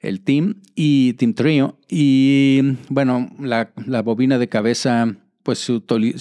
el 0.00 0.22
TIM 0.22 0.54
y 0.74 1.12
TIM 1.12 1.34
Trio, 1.34 1.78
y 1.86 2.62
bueno, 2.88 3.30
la 3.38 4.02
bobina 4.02 4.38
de 4.38 4.48
cabeza 4.48 5.14
pues 5.48 5.60
se, 5.60 5.72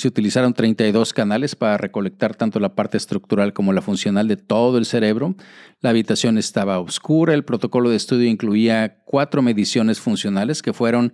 utilizaron 0.07 0.53
32 0.53 1.11
canales 1.11 1.53
para 1.53 1.75
recolectar 1.75 2.33
tanto 2.33 2.61
la 2.61 2.75
parte 2.75 2.95
estructural 2.95 3.51
como 3.51 3.73
la 3.73 3.81
funcional 3.81 4.29
de 4.29 4.37
todo 4.37 4.77
el 4.77 4.85
cerebro. 4.85 5.35
La 5.81 5.89
habitación 5.89 6.37
estaba 6.37 6.79
oscura, 6.79 7.33
el 7.33 7.43
protocolo 7.43 7.89
de 7.89 7.97
estudio 7.97 8.29
incluía 8.29 8.99
cuatro 9.03 9.41
mediciones 9.41 9.99
funcionales 9.99 10.61
que 10.61 10.71
fueron, 10.71 11.13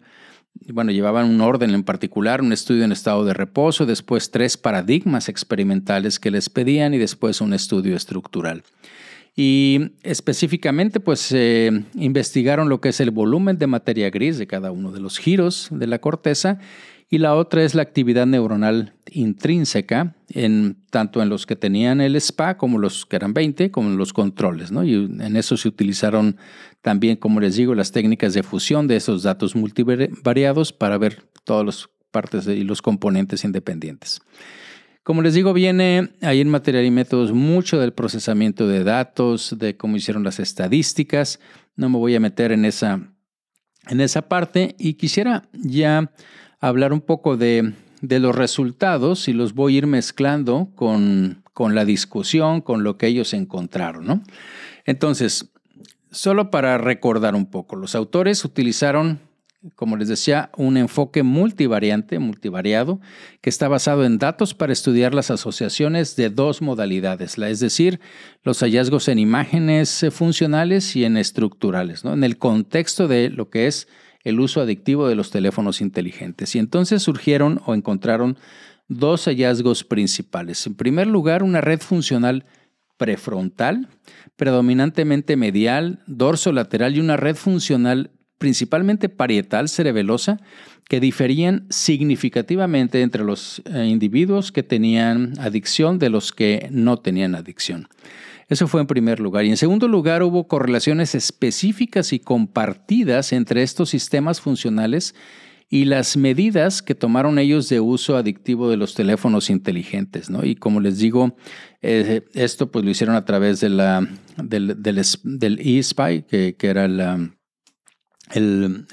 bueno, 0.67 0.91
llevaban 0.91 1.27
un 1.27 1.41
orden 1.41 1.71
en 1.71 1.81
particular, 1.81 2.43
un 2.43 2.53
estudio 2.53 2.83
en 2.83 2.91
estado 2.91 3.25
de 3.25 3.33
reposo, 3.33 3.87
después 3.87 4.29
tres 4.29 4.57
paradigmas 4.57 5.27
experimentales 5.27 6.19
que 6.19 6.29
les 6.29 6.49
pedían 6.49 6.93
y 6.93 6.99
después 6.99 7.41
un 7.41 7.51
estudio 7.51 7.95
estructural. 7.95 8.61
Y 9.35 9.93
específicamente, 10.03 10.99
pues 10.99 11.35
investigaron 11.95 12.69
lo 12.69 12.79
que 12.79 12.89
es 12.89 12.99
el 12.99 13.09
volumen 13.09 13.57
de 13.57 13.65
materia 13.65 14.11
gris 14.11 14.37
de 14.37 14.45
cada 14.45 14.71
uno 14.71 14.91
de 14.91 14.99
los 14.99 15.17
giros 15.17 15.69
de 15.71 15.87
la 15.87 15.97
corteza 15.97 16.59
y 17.09 17.19
la 17.19 17.35
otra 17.35 17.63
es 17.63 17.75
la 17.75 17.81
actividad 17.81 18.25
neuronal 18.25 18.93
intrínseca, 19.11 20.15
en, 20.29 20.77
tanto 20.89 21.21
en 21.21 21.29
los 21.29 21.45
que 21.45 21.55
tenían 21.55 22.01
el 22.01 22.19
SPA 22.19 22.57
como 22.57 22.79
los 22.79 23.05
que 23.05 23.15
eran 23.15 23.33
20, 23.33 23.71
como 23.71 23.89
en 23.89 23.97
los 23.97 24.13
controles. 24.13 24.71
¿no? 24.71 24.83
Y 24.83 24.95
en 24.95 25.35
eso 25.35 25.57
se 25.57 25.67
utilizaron 25.67 26.37
también, 26.81 27.17
como 27.17 27.39
les 27.39 27.55
digo, 27.55 27.75
las 27.75 27.91
técnicas 27.91 28.33
de 28.33 28.43
fusión 28.43 28.87
de 28.87 28.95
esos 28.95 29.23
datos 29.23 29.55
multivariados 29.55 30.73
para 30.73 30.97
ver 30.97 31.23
todas 31.43 31.65
las 31.65 31.89
partes 32.11 32.47
y 32.47 32.63
los 32.63 32.81
componentes 32.81 33.43
independientes. 33.43 34.21
Como 35.03 35.21
les 35.21 35.33
digo, 35.33 35.51
viene 35.51 36.13
ahí 36.21 36.39
en 36.39 36.49
material 36.49 36.85
y 36.85 36.91
métodos 36.91 37.33
mucho 37.33 37.77
del 37.77 37.91
procesamiento 37.91 38.67
de 38.67 38.85
datos, 38.85 39.57
de 39.59 39.75
cómo 39.75 39.97
hicieron 39.97 40.23
las 40.23 40.39
estadísticas. 40.39 41.41
No 41.75 41.89
me 41.89 41.97
voy 41.97 42.15
a 42.15 42.21
meter 42.21 42.53
en 42.53 42.63
esa, 42.63 43.01
en 43.87 43.99
esa 43.99 44.29
parte 44.29 44.75
y 44.79 44.93
quisiera 44.93 45.49
ya 45.51 46.13
hablar 46.63 46.93
un 46.93 47.01
poco 47.01 47.35
de, 47.35 47.73
los 48.01 48.35
resultados 48.35 49.27
y 49.27 49.33
los 49.33 49.53
voy 49.53 49.75
a 49.75 49.77
ir 49.79 49.87
mezclando 49.87 50.69
con, 50.75 51.43
con, 51.51 51.75
la 51.75 51.83
discusión, 51.83 52.61
con 52.61 52.83
lo 52.83 52.97
que 52.97 53.07
ellos 53.07 53.33
encontraron. 53.33 54.05
¿no? 54.05 54.23
Entonces, 54.85 55.51
solo 56.09 56.51
para 56.51 56.77
recordar 56.77 57.35
un 57.35 57.47
poco, 57.47 57.75
los 57.75 57.95
autores 57.95 58.45
utilizaron, 58.45 59.19
como 59.75 59.97
les 59.97 60.07
decía, 60.07 60.51
un 60.55 60.77
enfoque 60.77 61.21
multivariante, 61.21 62.17
multivariado, 62.17 63.01
que 63.41 63.49
está 63.49 63.67
basado 63.67 64.05
en 64.05 64.17
datos 64.17 64.53
para 64.53 64.71
estudiar 64.71 65.13
las 65.13 65.31
asociaciones 65.31 66.15
de 66.15 66.29
dos 66.29 66.61
modalidades, 66.61 67.37
es 67.37 67.59
decir, 67.59 67.99
los 68.41 68.59
hallazgos 68.59 69.09
en 69.09 69.19
imágenes 69.19 70.05
funcionales 70.11 70.95
y 70.95 71.03
en 71.03 71.17
estructurales, 71.17 72.05
¿no? 72.05 72.13
en 72.13 72.23
el 72.23 72.37
contexto 72.37 73.09
de 73.09 73.29
lo 73.29 73.49
que 73.49 73.67
es 73.67 73.89
el 74.23 74.39
uso 74.39 74.61
adictivo 74.61 75.07
de 75.07 75.15
los 75.15 75.31
teléfonos 75.31 75.81
inteligentes. 75.81 76.55
Y 76.55 76.59
entonces 76.59 77.03
surgieron 77.03 77.61
o 77.65 77.73
encontraron 77.73 78.37
dos 78.87 79.25
hallazgos 79.25 79.83
principales. 79.83 80.65
En 80.67 80.75
primer 80.75 81.07
lugar, 81.07 81.43
una 81.43 81.61
red 81.61 81.79
funcional 81.79 82.45
prefrontal, 82.97 83.89
predominantemente 84.35 85.35
medial, 85.35 85.99
dorso 86.07 86.51
lateral 86.51 86.95
y 86.95 86.99
una 86.99 87.17
red 87.17 87.35
funcional 87.35 88.11
principalmente 88.37 89.09
parietal 89.09 89.69
cerebelosa 89.69 90.39
que 90.89 90.99
diferían 90.99 91.65
significativamente 91.69 93.01
entre 93.01 93.23
los 93.23 93.61
eh, 93.65 93.85
individuos 93.85 94.51
que 94.51 94.63
tenían 94.63 95.33
adicción 95.39 95.97
de 95.97 96.09
los 96.09 96.33
que 96.33 96.67
no 96.71 96.97
tenían 96.97 97.35
adicción. 97.35 97.87
Eso 98.53 98.67
fue 98.67 98.81
en 98.81 98.87
primer 98.87 99.19
lugar. 99.19 99.45
Y 99.45 99.49
en 99.49 99.57
segundo 99.57 99.87
lugar, 99.87 100.21
hubo 100.21 100.47
correlaciones 100.47 101.15
específicas 101.15 102.13
y 102.13 102.19
compartidas 102.19 103.33
entre 103.33 103.63
estos 103.63 103.89
sistemas 103.89 104.41
funcionales 104.41 105.15
y 105.71 105.85
las 105.85 106.17
medidas 106.17 106.83
que 106.83 106.93
tomaron 106.93 107.39
ellos 107.39 107.67
de 107.67 107.79
uso 107.79 108.15
adictivo 108.15 108.69
de 108.69 108.77
los 108.77 108.93
teléfonos 108.93 109.49
inteligentes. 109.49 110.29
¿no? 110.29 110.45
Y 110.45 110.53
como 110.53 110.81
les 110.81 110.99
digo, 110.99 111.35
eh, 111.81 112.21
esto 112.35 112.69
pues 112.69 112.85
lo 112.85 112.91
hicieron 112.91 113.15
a 113.15 113.25
través 113.25 113.59
de 113.59 113.69
la, 113.69 114.07
del, 114.37 114.83
del, 114.83 115.59
eSpy, 115.59 116.21
que, 116.29 116.55
era 116.61 116.85
el, 116.85 117.25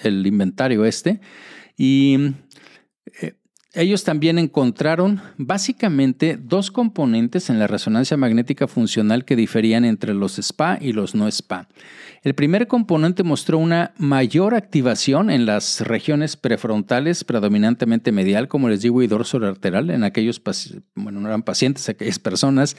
el, 0.02 0.26
inventario 0.26 0.86
este. 0.86 1.20
Y 1.76 2.16
ellos 3.72 4.02
también 4.02 4.38
encontraron 4.38 5.20
básicamente 5.36 6.36
dos 6.36 6.72
componentes 6.72 7.50
en 7.50 7.60
la 7.60 7.68
resonancia 7.68 8.16
magnética 8.16 8.66
funcional 8.66 9.24
que 9.24 9.36
diferían 9.36 9.84
entre 9.84 10.12
los 10.12 10.36
SPA 10.36 10.78
y 10.80 10.92
los 10.92 11.14
no 11.14 11.30
SPA. 11.30 11.68
El 12.22 12.34
primer 12.34 12.66
componente 12.66 13.22
mostró 13.22 13.58
una 13.58 13.94
mayor 13.96 14.54
activación 14.54 15.30
en 15.30 15.46
las 15.46 15.80
regiones 15.82 16.36
prefrontales, 16.36 17.22
predominantemente 17.22 18.12
medial, 18.12 18.48
como 18.48 18.68
les 18.68 18.82
digo, 18.82 19.02
y 19.02 19.08
lateral, 19.08 19.90
en 19.90 20.04
aquellos, 20.04 20.42
bueno, 20.96 21.20
no 21.20 21.28
eran 21.28 21.42
pacientes, 21.42 21.88
aquellas 21.88 22.18
personas 22.18 22.76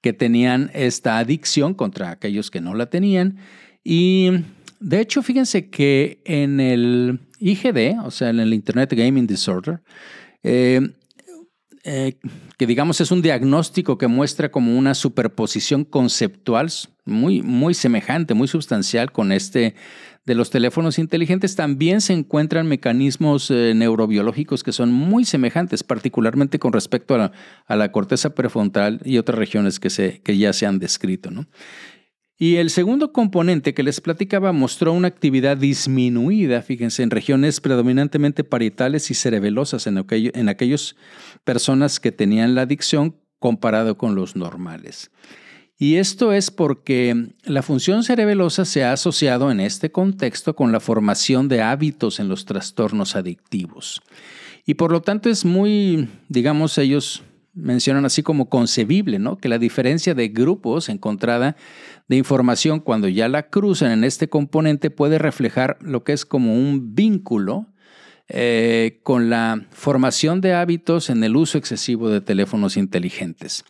que 0.00 0.12
tenían 0.12 0.70
esta 0.74 1.18
adicción 1.18 1.72
contra 1.72 2.10
aquellos 2.10 2.50
que 2.50 2.60
no 2.60 2.74
la 2.74 2.86
tenían. 2.86 3.38
Y 3.84 4.30
de 4.80 5.00
hecho, 5.00 5.22
fíjense 5.22 5.70
que 5.70 6.20
en 6.24 6.58
el 6.58 7.20
IGD, 7.38 8.04
o 8.04 8.10
sea, 8.10 8.28
en 8.30 8.40
el 8.40 8.52
Internet 8.52 8.92
Gaming 8.92 9.26
Disorder, 9.26 9.80
eh, 10.42 10.80
eh, 11.84 12.18
que 12.58 12.66
digamos 12.66 13.00
es 13.00 13.10
un 13.10 13.22
diagnóstico 13.22 13.98
que 13.98 14.06
muestra 14.06 14.50
como 14.50 14.78
una 14.78 14.94
superposición 14.94 15.84
conceptual 15.84 16.70
muy, 17.04 17.42
muy 17.42 17.74
semejante, 17.74 18.34
muy 18.34 18.46
sustancial 18.46 19.10
con 19.10 19.32
este 19.32 19.74
de 20.24 20.36
los 20.36 20.50
teléfonos 20.50 21.00
inteligentes, 21.00 21.56
también 21.56 22.00
se 22.00 22.12
encuentran 22.12 22.68
mecanismos 22.68 23.50
eh, 23.50 23.72
neurobiológicos 23.74 24.62
que 24.62 24.70
son 24.70 24.92
muy 24.92 25.24
semejantes, 25.24 25.82
particularmente 25.82 26.60
con 26.60 26.72
respecto 26.72 27.16
a 27.16 27.76
la, 27.76 27.90
corteza 27.90 28.30
prefrontal 28.32 29.00
y 29.04 29.18
otras 29.18 29.36
regiones 29.36 29.80
que, 29.80 29.90
se, 29.90 30.20
que 30.22 30.38
ya 30.38 30.52
se 30.52 30.66
han 30.66 30.78
descrito. 30.78 31.32
¿no? 31.32 31.46
Y 32.38 32.56
el 32.56 32.70
segundo 32.70 33.12
componente 33.12 33.74
que 33.74 33.82
les 33.82 34.00
platicaba 34.00 34.52
mostró 34.52 34.92
una 34.92 35.08
actividad 35.08 35.56
disminuida, 35.56 36.62
fíjense, 36.62 37.02
en 37.02 37.10
regiones 37.10 37.60
predominantemente 37.60 38.42
parietales 38.42 39.10
y 39.10 39.14
cerebelosas 39.14 39.86
en, 39.86 39.98
aquellos 39.98 40.32
en 40.34 40.48
aquellas 40.48 40.96
personas 41.44 42.00
que 42.00 42.10
tenían 42.10 42.54
la 42.54 42.62
adicción 42.62 43.16
comparado 43.38 43.96
con 43.96 44.14
los 44.14 44.34
normales. 44.34 45.10
Y 45.78 45.96
esto 45.96 46.32
es 46.32 46.50
porque 46.50 47.34
la 47.44 47.62
función 47.62 48.04
cerebelosa 48.04 48.64
se 48.64 48.84
ha 48.84 48.92
asociado 48.92 49.50
en 49.50 49.58
este 49.58 49.90
contexto 49.90 50.54
con 50.54 50.70
la 50.70 50.80
formación 50.80 51.48
de 51.48 51.60
hábitos 51.60 52.20
en 52.20 52.28
los 52.28 52.44
trastornos 52.44 53.16
adictivos. 53.16 54.00
Y 54.64 54.74
por 54.74 54.92
lo 54.92 55.02
tanto 55.02 55.28
es 55.28 55.44
muy, 55.44 56.08
digamos, 56.28 56.78
ellos 56.78 57.24
mencionan 57.54 58.04
así 58.04 58.22
como 58.22 58.48
concebible, 58.48 59.18
¿no? 59.18 59.36
Que 59.36 59.48
la 59.48 59.58
diferencia 59.58 60.14
de 60.14 60.28
grupos 60.28 60.88
encontrada 60.88 61.56
de 62.08 62.16
información 62.16 62.80
cuando 62.80 63.08
ya 63.08 63.28
la 63.28 63.48
cruzan 63.48 63.92
en 63.92 64.04
este 64.04 64.28
componente 64.28 64.90
puede 64.90 65.18
reflejar 65.18 65.76
lo 65.80 66.04
que 66.04 66.12
es 66.12 66.24
como 66.24 66.54
un 66.54 66.94
vínculo 66.94 67.66
eh, 68.28 69.00
con 69.02 69.28
la 69.28 69.66
formación 69.70 70.40
de 70.40 70.54
hábitos 70.54 71.10
en 71.10 71.22
el 71.22 71.36
uso 71.36 71.58
excesivo 71.58 72.08
de 72.08 72.20
teléfonos 72.20 72.76
inteligentes 72.76 73.64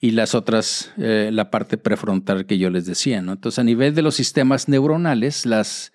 y 0.00 0.12
las 0.12 0.34
otras, 0.34 0.92
eh, 0.98 1.30
la 1.32 1.50
parte 1.50 1.78
prefrontal 1.78 2.46
que 2.46 2.58
yo 2.58 2.70
les 2.70 2.86
decía. 2.86 3.22
¿no? 3.22 3.32
Entonces, 3.32 3.58
a 3.58 3.64
nivel 3.64 3.94
de 3.94 4.02
los 4.02 4.14
sistemas 4.14 4.68
neuronales, 4.68 5.46
las 5.46 5.92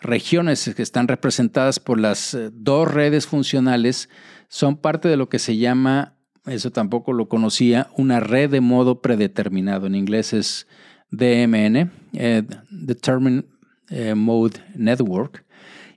regiones 0.00 0.72
que 0.74 0.82
están 0.82 1.08
representadas 1.08 1.80
por 1.80 2.00
las 2.00 2.32
eh, 2.32 2.50
dos 2.52 2.90
redes 2.90 3.26
funcionales 3.26 4.08
son 4.48 4.78
parte 4.78 5.08
de 5.08 5.16
lo 5.16 5.28
que 5.28 5.38
se 5.38 5.58
llama 5.58 6.14
eso 6.46 6.70
tampoco 6.70 7.12
lo 7.12 7.28
conocía, 7.28 7.88
una 7.96 8.20
red 8.20 8.50
de 8.50 8.60
modo 8.60 9.00
predeterminado. 9.00 9.86
En 9.86 9.94
inglés 9.94 10.32
es 10.32 10.66
DMN, 11.10 11.90
eh, 12.14 12.42
Determined 12.70 13.44
eh, 13.90 14.14
Mode 14.14 14.60
Network. 14.74 15.44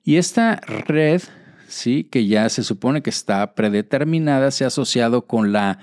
Y 0.03 0.17
esta 0.17 0.57
red, 0.57 1.21
sí, 1.67 2.03
que 2.03 2.27
ya 2.27 2.49
se 2.49 2.63
supone 2.63 3.01
que 3.01 3.09
está 3.09 3.55
predeterminada, 3.55 4.51
se 4.51 4.65
ha 4.65 4.67
asociado 4.67 5.25
con 5.25 5.53
la 5.53 5.79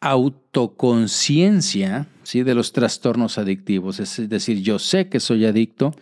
autoconciencia 0.00 2.06
¿sí? 2.22 2.42
de 2.42 2.54
los 2.54 2.72
trastornos 2.72 3.38
adictivos. 3.38 3.98
Es 3.98 4.28
decir, 4.28 4.62
yo 4.62 4.78
sé 4.78 5.08
que 5.08 5.20
soy 5.20 5.46
adicto 5.46 5.94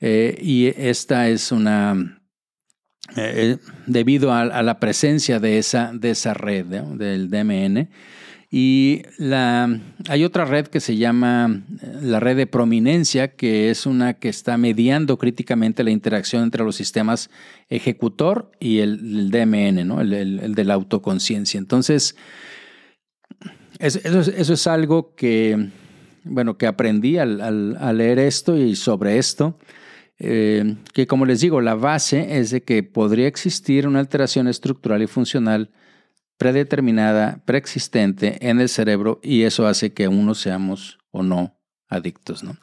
eh, 0.00 0.38
y 0.40 0.66
esta 0.76 1.28
es 1.28 1.52
una 1.52 2.21
eh, 3.16 3.58
debido 3.86 4.32
a, 4.32 4.62
la 4.62 4.78
presencia 4.78 5.40
de 5.40 5.58
esa, 5.58 5.92
de 5.92 6.10
esa 6.10 6.34
red, 6.34 6.66
del 6.66 7.30
DMN. 7.30 7.88
Y 8.54 9.02
la, 9.18 9.80
hay 10.08 10.24
otra 10.24 10.44
red 10.44 10.66
que 10.66 10.80
se 10.80 10.96
llama 10.96 11.62
eh, 11.82 11.98
la 12.02 12.20
red 12.20 12.36
de 12.36 12.46
prominencia, 12.46 13.34
que 13.34 13.70
es 13.70 13.86
una 13.86 14.14
que 14.14 14.28
está 14.28 14.56
mediando 14.56 15.18
críticamente 15.18 15.82
la 15.82 15.90
interacción 15.90 16.42
entre 16.44 16.62
los 16.62 16.76
sistemas 16.76 17.30
ejecutor 17.70 18.52
y 18.60 18.78
el, 18.78 19.30
DMN, 19.30 19.86
¿no? 19.86 20.00
el, 20.00 20.54
de 20.54 20.64
la 20.64 20.74
autoconciencia. 20.74 21.58
Entonces, 21.58 22.14
eso, 23.78 24.20
es 24.20 24.66
algo 24.66 25.14
que, 25.16 25.70
bueno, 26.22 26.56
que 26.56 26.66
aprendí 26.66 27.18
al, 27.18 27.40
al 27.40 27.98
leer 27.98 28.20
esto 28.20 28.56
y 28.56 28.76
sobre 28.76 29.18
esto. 29.18 29.58
Eh, 30.24 30.76
que 30.92 31.08
como 31.08 31.26
les 31.26 31.40
digo, 31.40 31.60
la 31.60 31.74
base 31.74 32.38
es 32.38 32.50
de 32.50 32.62
que 32.62 32.84
podría 32.84 33.26
existir 33.26 33.88
una 33.88 33.98
alteración 33.98 34.46
estructural 34.46 35.02
y 35.02 35.08
funcional 35.08 35.70
predeterminada, 36.36 37.42
preexistente 37.44 38.38
en 38.48 38.60
el 38.60 38.68
cerebro 38.68 39.18
y 39.22 39.42
eso 39.42 39.66
hace 39.66 39.92
que 39.92 40.06
uno 40.06 40.36
seamos 40.36 40.98
o 41.10 41.24
no 41.24 41.56
adictos. 41.88 42.44
¿no? 42.44 42.56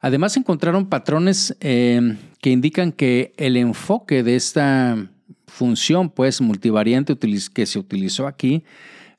Además 0.00 0.38
encontraron 0.38 0.88
patrones 0.88 1.54
eh, 1.60 2.16
que 2.40 2.50
indican 2.50 2.92
que 2.92 3.34
el 3.36 3.58
enfoque 3.58 4.22
de 4.22 4.36
esta 4.36 4.96
función 5.46 6.08
pues 6.08 6.40
multivariante 6.40 7.14
que 7.52 7.66
se 7.66 7.78
utilizó 7.78 8.26
aquí 8.26 8.64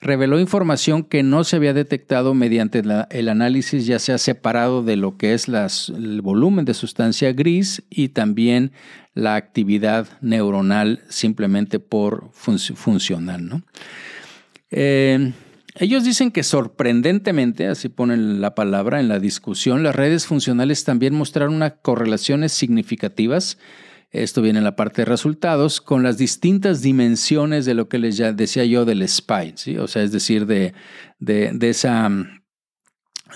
reveló 0.01 0.39
información 0.39 1.03
que 1.03 1.21
no 1.21 1.43
se 1.43 1.55
había 1.55 1.73
detectado 1.73 2.33
mediante 2.33 2.81
el 3.11 3.29
análisis 3.29 3.85
ya 3.85 3.99
sea 3.99 4.17
separado 4.17 4.83
de 4.83 4.95
lo 4.97 5.17
que 5.17 5.33
es 5.33 5.47
el 5.47 6.21
volumen 6.21 6.65
de 6.65 6.73
sustancia 6.73 7.31
gris 7.33 7.83
y 7.89 8.09
también 8.09 8.71
la 9.13 9.35
actividad 9.35 10.07
neuronal 10.21 11.03
simplemente 11.07 11.79
por 11.79 12.31
funcional. 12.33 13.63
Eh, 14.71 15.33
ellos 15.75 16.03
dicen 16.03 16.31
que 16.31 16.43
sorprendentemente, 16.43 17.67
así 17.67 17.87
ponen 17.87 18.41
la 18.41 18.55
palabra 18.55 18.99
en 18.99 19.07
la 19.07 19.19
discusión, 19.19 19.83
las 19.83 19.95
redes 19.95 20.25
funcionales 20.25 20.83
también 20.83 21.13
mostraron 21.13 21.53
unas 21.53 21.73
correlaciones 21.81 22.51
significativas 22.51 23.57
esto 24.11 24.41
viene 24.41 24.59
en 24.59 24.65
la 24.65 24.75
parte 24.75 25.01
de 25.01 25.05
resultados 25.05 25.79
con 25.79 26.03
las 26.03 26.17
distintas 26.17 26.81
dimensiones 26.81 27.65
de 27.65 27.73
lo 27.73 27.87
que 27.87 27.97
les 27.97 28.17
decía 28.35 28.65
yo 28.65 28.83
del 28.83 29.07
SPY, 29.07 29.53
¿sí? 29.55 29.77
o 29.77 29.87
sea, 29.87 30.03
es 30.03 30.11
decir, 30.11 30.45
de, 30.45 30.73
de, 31.19 31.69
esa, 31.69 32.09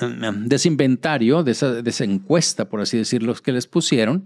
de 0.01 0.55
ese 0.55 0.67
inventario, 0.67 1.43
de 1.43 1.51
esa, 1.51 2.03
encuesta, 2.03 2.65
por 2.65 2.81
así 2.81 2.97
decirlo, 2.97 3.33
que 3.35 3.51
les 3.51 3.67
pusieron, 3.67 4.25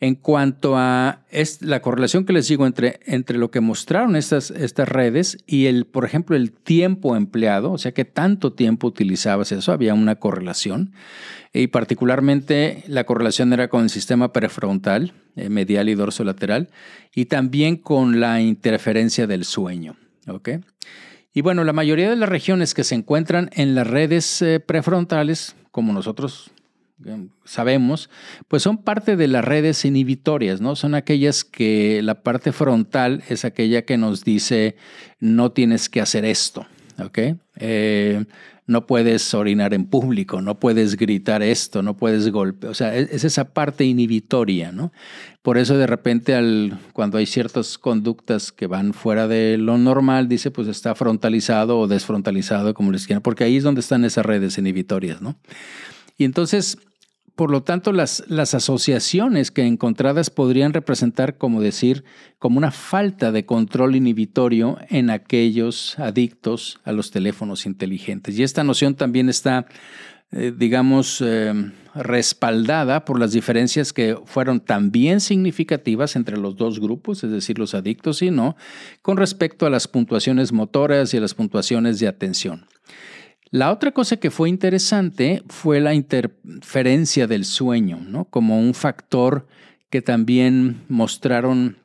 en 0.00 0.16
cuanto 0.16 0.76
a 0.76 1.20
la 1.60 1.80
correlación 1.80 2.24
que 2.24 2.32
les 2.32 2.48
digo 2.48 2.66
entre, 2.66 3.00
entre 3.06 3.38
lo 3.38 3.50
que 3.50 3.60
mostraron 3.60 4.16
estas, 4.16 4.50
estas 4.50 4.88
redes 4.88 5.38
y 5.46 5.66
el, 5.66 5.86
por 5.86 6.04
ejemplo, 6.04 6.36
el 6.36 6.52
tiempo 6.52 7.16
empleado, 7.16 7.72
o 7.72 7.78
sea, 7.78 7.92
que 7.92 8.04
tanto 8.04 8.52
tiempo 8.52 8.88
utilizabas 8.88 9.52
eso, 9.52 9.72
había 9.72 9.94
una 9.94 10.16
correlación. 10.16 10.92
Y 11.52 11.68
particularmente 11.68 12.82
la 12.88 13.04
correlación 13.04 13.52
era 13.52 13.68
con 13.68 13.84
el 13.84 13.90
sistema 13.90 14.32
prefrontal, 14.32 15.12
eh, 15.36 15.48
medial 15.48 15.88
y 15.88 15.94
dorso 15.94 16.24
lateral, 16.24 16.68
y 17.14 17.26
también 17.26 17.76
con 17.76 18.18
la 18.18 18.40
interferencia 18.40 19.26
del 19.28 19.44
sueño. 19.44 19.96
Y 21.34 21.42
bueno, 21.42 21.64
la 21.64 21.72
mayoría 21.72 22.08
de 22.08 22.16
las 22.16 22.28
regiones 22.28 22.74
que 22.74 22.84
se 22.84 22.94
encuentran 22.94 23.50
en 23.52 23.74
las 23.74 23.88
redes 23.88 24.40
eh, 24.40 24.60
prefrontales, 24.60 25.56
como 25.72 25.92
nosotros 25.92 26.52
sabemos, 27.44 28.08
pues 28.46 28.62
son 28.62 28.78
parte 28.78 29.16
de 29.16 29.26
las 29.26 29.44
redes 29.44 29.84
inhibitorias, 29.84 30.60
¿no? 30.60 30.76
Son 30.76 30.94
aquellas 30.94 31.44
que 31.44 32.00
la 32.02 32.22
parte 32.22 32.52
frontal 32.52 33.24
es 33.28 33.44
aquella 33.44 33.82
que 33.82 33.98
nos 33.98 34.24
dice 34.24 34.76
no 35.18 35.50
tienes 35.50 35.88
que 35.88 36.00
hacer 36.00 36.24
esto, 36.24 36.66
¿ok? 37.04 37.18
Eh, 37.56 38.24
no 38.66 38.86
puedes 38.86 39.34
orinar 39.34 39.74
en 39.74 39.84
público, 39.84 40.40
no 40.40 40.58
puedes 40.58 40.96
gritar 40.96 41.42
esto, 41.42 41.82
no 41.82 41.96
puedes 41.96 42.30
golpear, 42.30 42.70
o 42.70 42.74
sea, 42.74 42.96
es, 42.96 43.24
esa 43.24 43.52
parte 43.52 43.84
inhibitoria, 43.84 44.72
¿no? 44.72 44.92
Por 45.42 45.58
eso 45.58 45.76
de 45.76 45.86
repente 45.86 46.34
al, 46.34 46.78
cuando 46.94 47.18
hay 47.18 47.26
ciertas 47.26 47.76
conductas 47.76 48.52
que 48.52 48.66
van 48.66 48.94
fuera 48.94 49.28
de 49.28 49.58
lo 49.58 49.76
normal, 49.76 50.28
dice 50.28 50.50
pues 50.50 50.68
está 50.68 50.94
frontalizado 50.94 51.78
o 51.78 51.86
desfrontalizado, 51.86 52.72
como 52.72 52.90
les 52.90 53.06
quieran, 53.06 53.22
porque 53.22 53.44
ahí 53.44 53.58
es 53.58 53.64
donde 53.64 53.80
están 53.80 54.04
esas 54.04 54.24
redes 54.24 54.56
inhibitorias, 54.56 55.20
¿no? 55.20 55.36
Y 56.16 56.24
entonces 56.24 56.78
por 57.36 57.50
lo 57.50 57.64
tanto, 57.64 57.92
las, 57.92 58.22
asociaciones 58.54 59.50
que 59.50 59.66
encontradas 59.66 60.30
podrían 60.30 60.72
representar, 60.72 61.36
como 61.36 61.60
decir, 61.60 62.04
como 62.38 62.58
una 62.58 62.70
falta 62.70 63.32
de 63.32 63.44
control 63.44 63.96
inhibitorio 63.96 64.78
en 64.88 65.10
aquellos 65.10 65.98
adictos 65.98 66.78
a 66.84 66.92
los 66.92 67.10
teléfonos 67.10 67.66
inteligentes. 67.66 68.38
Y 68.38 68.44
esta 68.44 68.62
noción 68.62 68.94
también 68.94 69.28
está, 69.28 69.66
eh, 70.30 70.52
digamos, 70.56 71.20
eh, 71.20 71.72
respaldada 71.96 73.04
por 73.04 73.18
las 73.18 73.32
diferencias 73.32 73.92
que 73.92 74.16
fueron 74.26 74.60
también 74.60 75.20
significativas 75.20 76.14
entre 76.14 76.36
los 76.36 76.56
dos 76.56 76.78
grupos, 76.78 77.24
es 77.24 77.32
decir, 77.32 77.58
los 77.58 77.74
adictos 77.74 78.22
y 78.22 78.30
no, 78.30 78.56
con 79.02 79.16
respecto 79.16 79.66
a 79.66 79.70
las 79.70 79.88
puntuaciones 79.88 80.52
motoras 80.52 81.12
y 81.14 81.16
a 81.16 81.20
las 81.20 81.34
puntuaciones 81.34 81.98
de 81.98 82.06
atención. 82.06 82.66
La 83.54 83.70
otra 83.70 83.92
cosa 83.92 84.16
que 84.16 84.32
fue 84.32 84.48
interesante 84.48 85.44
fue 85.46 85.78
la 85.78 85.94
interferencia 85.94 87.28
del 87.28 87.44
sueño, 87.44 88.00
¿no? 88.04 88.24
Como 88.24 88.58
un 88.58 88.74
factor 88.74 89.46
que 89.90 90.02
también 90.02 90.82
mostraron 90.88 91.78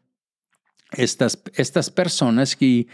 estas, 0.94 1.40
estas 1.54 1.92
personas 1.92 2.58
y, 2.60 2.88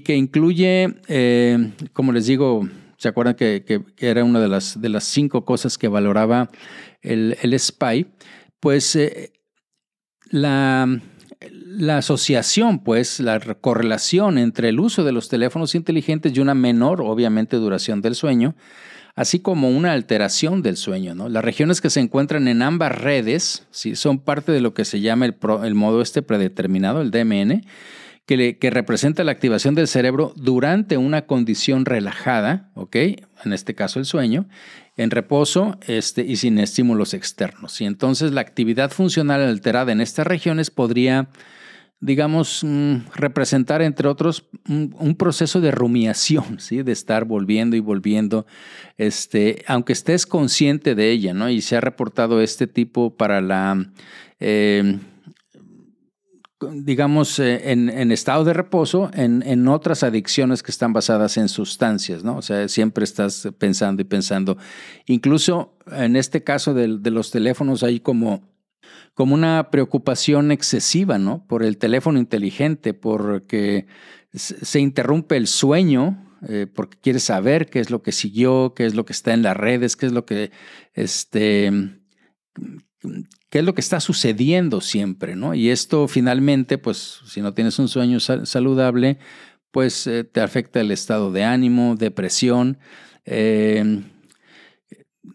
que 0.00 0.16
incluye, 0.16 0.96
eh, 1.06 1.70
como 1.92 2.10
les 2.10 2.26
digo, 2.26 2.68
¿se 2.96 3.06
acuerdan 3.06 3.36
que, 3.36 3.84
era 3.96 4.24
una 4.24 4.40
de 4.40 4.48
las, 4.48 4.80
de 4.80 4.88
las 4.88 5.04
cinco 5.04 5.44
cosas 5.44 5.78
que 5.78 5.86
valoraba 5.86 6.50
el, 7.02 7.36
el 7.42 7.56
SPY? 7.56 8.08
Pues 8.58 8.96
eh, 8.96 9.34
la 10.30 11.00
la 11.52 11.98
asociación, 11.98 12.80
pues, 12.80 13.20
la 13.20 13.38
correlación 13.60 14.38
entre 14.38 14.70
el 14.70 14.80
uso 14.80 15.04
de 15.04 15.12
los 15.12 15.28
teléfonos 15.28 15.74
inteligentes 15.74 16.32
y 16.34 16.40
una 16.40 16.54
menor, 16.54 17.00
obviamente, 17.00 17.56
duración 17.56 18.00
del 18.02 18.14
sueño, 18.14 18.54
así 19.14 19.40
como 19.40 19.70
una 19.70 19.92
alteración 19.92 20.62
del 20.62 20.76
sueño. 20.76 21.14
¿no? 21.14 21.28
Las 21.28 21.44
regiones 21.44 21.80
que 21.80 21.90
se 21.90 22.00
encuentran 22.00 22.48
en 22.48 22.62
ambas 22.62 22.92
redes 22.92 23.66
¿sí? 23.70 23.96
son 23.96 24.18
parte 24.18 24.52
de 24.52 24.60
lo 24.60 24.74
que 24.74 24.84
se 24.84 25.00
llama 25.00 25.26
el, 25.26 25.74
modo 25.74 26.02
este 26.02 26.22
predeterminado, 26.22 27.00
el 27.00 27.10
DMN, 27.10 27.64
que, 28.26 28.58
que, 28.58 28.70
representa 28.70 29.24
la 29.24 29.32
activación 29.32 29.74
del 29.74 29.88
cerebro 29.88 30.32
durante 30.36 30.96
una 30.96 31.26
condición 31.26 31.84
relajada. 31.84 32.70
En 32.92 33.52
este 33.52 33.74
caso 33.74 33.98
el 33.98 34.04
sueño, 34.04 34.46
en 34.96 35.10
reposo 35.10 35.78
este, 35.86 36.22
y 36.22 36.36
sin 36.36 36.58
estímulos 36.58 37.14
externos. 37.14 37.80
Y 37.80 37.84
entonces 37.84 38.32
la 38.32 38.40
actividad 38.40 38.90
funcional 38.90 39.42
alterada 39.42 39.92
en 39.92 40.00
estas 40.00 40.26
regiones 40.26 40.70
podría 40.70 41.28
digamos, 42.00 42.62
mm, 42.62 42.96
representar, 43.14 43.80
entre 43.80 44.08
otros, 44.08 44.44
un, 44.68 45.14
proceso 45.16 45.60
de 45.60 45.70
rumiación, 45.70 46.60
¿sí? 46.60 46.82
de 46.82 46.92
estar 46.92 47.24
volviendo 47.24 47.74
y 47.74 47.80
volviendo, 47.80 48.46
este, 48.98 49.64
aunque 49.66 49.94
estés 49.94 50.26
consciente 50.26 50.94
de 50.94 51.10
ella, 51.10 51.32
¿no? 51.32 51.48
Y 51.48 51.62
se 51.62 51.76
ha 51.76 51.80
reportado 51.80 52.42
este 52.42 52.66
tipo 52.66 53.16
para 53.16 53.40
la, 53.40 53.86
eh, 54.40 54.98
digamos, 56.60 57.38
eh, 57.38 57.70
en, 57.72 58.12
estado 58.12 58.44
de 58.44 58.52
reposo, 58.54 59.10
en, 59.12 59.68
otras 59.68 60.02
adicciones 60.02 60.62
que 60.62 60.70
están 60.70 60.92
basadas 60.92 61.36
en 61.36 61.48
sustancias, 61.48 62.24
¿no? 62.24 62.36
O 62.36 62.42
sea, 62.42 62.68
siempre 62.68 63.04
estás 63.04 63.48
pensando 63.58 64.02
y 64.02 64.04
pensando. 64.04 64.56
Incluso 65.06 65.76
en 65.92 66.16
este 66.16 66.42
caso 66.44 66.74
de, 66.74 66.98
de 66.98 67.10
los 67.10 67.30
teléfonos 67.30 67.82
hay 67.82 68.00
como 68.00 68.42
como 69.14 69.34
una 69.34 69.70
preocupación 69.70 70.52
excesiva, 70.52 71.18
¿no? 71.18 71.46
Por 71.46 71.62
el 71.62 71.78
teléfono 71.78 72.18
inteligente, 72.18 72.92
porque 72.92 73.86
se 74.34 74.78
interrumpe 74.78 75.38
el 75.38 75.46
sueño, 75.46 76.36
eh, 76.48 76.66
porque 76.72 76.98
quieres 77.00 77.24
saber 77.24 77.70
qué 77.70 77.80
es 77.80 77.90
lo 77.90 78.02
que 78.02 78.12
siguió, 78.12 78.74
qué 78.74 78.84
es 78.84 78.94
lo 78.94 79.06
que 79.06 79.14
está 79.14 79.32
en 79.32 79.42
las 79.42 79.56
redes, 79.56 79.96
qué 79.96 80.06
es 80.06 80.12
lo 80.12 80.26
que, 80.26 80.50
este, 80.92 81.72
qué 83.56 83.60
es 83.60 83.64
lo 83.64 83.74
que 83.74 83.80
está 83.80 84.00
sucediendo 84.00 84.82
siempre, 84.82 85.34
¿no? 85.34 85.54
Y 85.54 85.70
esto 85.70 86.08
finalmente, 86.08 86.76
pues, 86.76 87.20
si 87.24 87.40
no 87.40 87.54
tienes 87.54 87.78
un 87.78 87.88
sueño 87.88 88.20
saludable, 88.20 89.16
pues 89.70 90.06
eh, 90.06 90.24
te 90.24 90.42
afecta 90.42 90.82
el 90.82 90.90
estado 90.90 91.32
de 91.32 91.42
ánimo, 91.42 91.96
depresión. 91.96 92.76
Eh, 93.24 94.02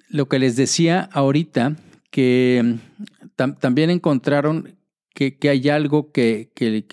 lo 0.08 0.30
que 0.30 0.38
les 0.38 0.56
decía 0.56 1.10
ahorita, 1.12 1.78
que 2.12 2.76
también 3.60 3.90
encontraron 3.90 4.78
que, 5.16 5.36
hay 5.50 5.70
algo 5.70 6.12
que, 6.12 6.52
que, 6.54 6.86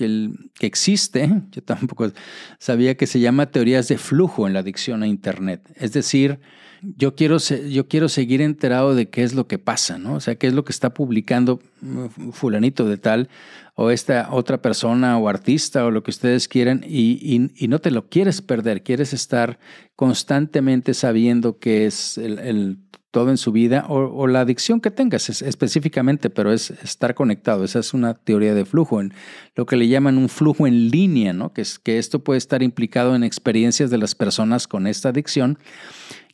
existe, 0.60 1.28
yo 1.50 1.62
tampoco 1.62 2.10
sabía 2.58 2.96
que 2.96 3.06
se 3.06 3.20
llama 3.20 3.50
teorías 3.50 3.86
de 3.88 3.98
flujo 3.98 4.46
en 4.46 4.54
la 4.54 4.60
adicción 4.60 5.02
a 5.02 5.06
Internet. 5.06 5.70
Es 5.74 5.92
decir, 5.92 6.40
yo 6.82 7.14
quiero, 7.14 7.38
yo 7.38 7.88
quiero 7.88 8.08
seguir 8.08 8.40
enterado 8.40 8.94
de 8.94 9.08
qué 9.08 9.22
es 9.22 9.34
lo 9.34 9.46
que 9.46 9.58
pasa, 9.58 9.98
¿no? 9.98 10.14
O 10.14 10.20
sea, 10.20 10.36
qué 10.36 10.46
es 10.46 10.54
lo 10.54 10.64
que 10.64 10.72
está 10.72 10.94
publicando 10.94 11.60
mm, 11.80 12.30
fulanito 12.30 12.88
de 12.88 12.96
tal 12.96 13.28
o 13.74 13.90
esta 13.90 14.28
otra 14.32 14.60
persona 14.60 15.18
o 15.18 15.28
artista 15.28 15.84
o 15.84 15.90
lo 15.90 16.02
que 16.02 16.10
ustedes 16.10 16.48
quieran 16.48 16.84
y, 16.84 17.50
no 17.68 17.78
te 17.78 17.90
lo 17.90 18.08
quieres 18.08 18.42
perder, 18.42 18.82
quieres 18.82 19.12
estar 19.12 19.58
constantemente 19.94 20.94
sabiendo 20.94 21.58
qué 21.58 21.86
es 21.86 22.18
el 22.18 22.78
todo 23.10 23.30
en 23.30 23.38
su 23.38 23.52
vida 23.52 23.86
o, 23.88 24.26
la 24.26 24.40
adicción 24.40 24.80
que 24.80 24.90
tengas 24.90 25.28
específicamente, 25.42 26.28
pero 26.28 26.52
es 26.52 26.70
estar 26.70 27.14
conectado. 27.14 27.64
Esa 27.64 27.78
es 27.78 27.94
una 27.94 28.14
teoría 28.14 28.54
de 28.54 28.64
flujo, 28.64 29.00
en 29.00 29.14
lo 29.54 29.66
que 29.66 29.76
le 29.76 29.88
llaman 29.88 30.18
un 30.18 30.28
flujo 30.28 30.66
en 30.66 30.90
línea, 30.90 31.32
¿no? 31.32 31.52
que, 31.52 31.62
es, 31.62 31.78
que 31.78 31.98
esto 31.98 32.22
puede 32.22 32.38
estar 32.38 32.62
implicado 32.62 33.16
en 33.16 33.24
experiencias 33.24 33.90
de 33.90 33.98
las 33.98 34.14
personas 34.14 34.68
con 34.68 34.86
esta 34.86 35.08
adicción 35.08 35.58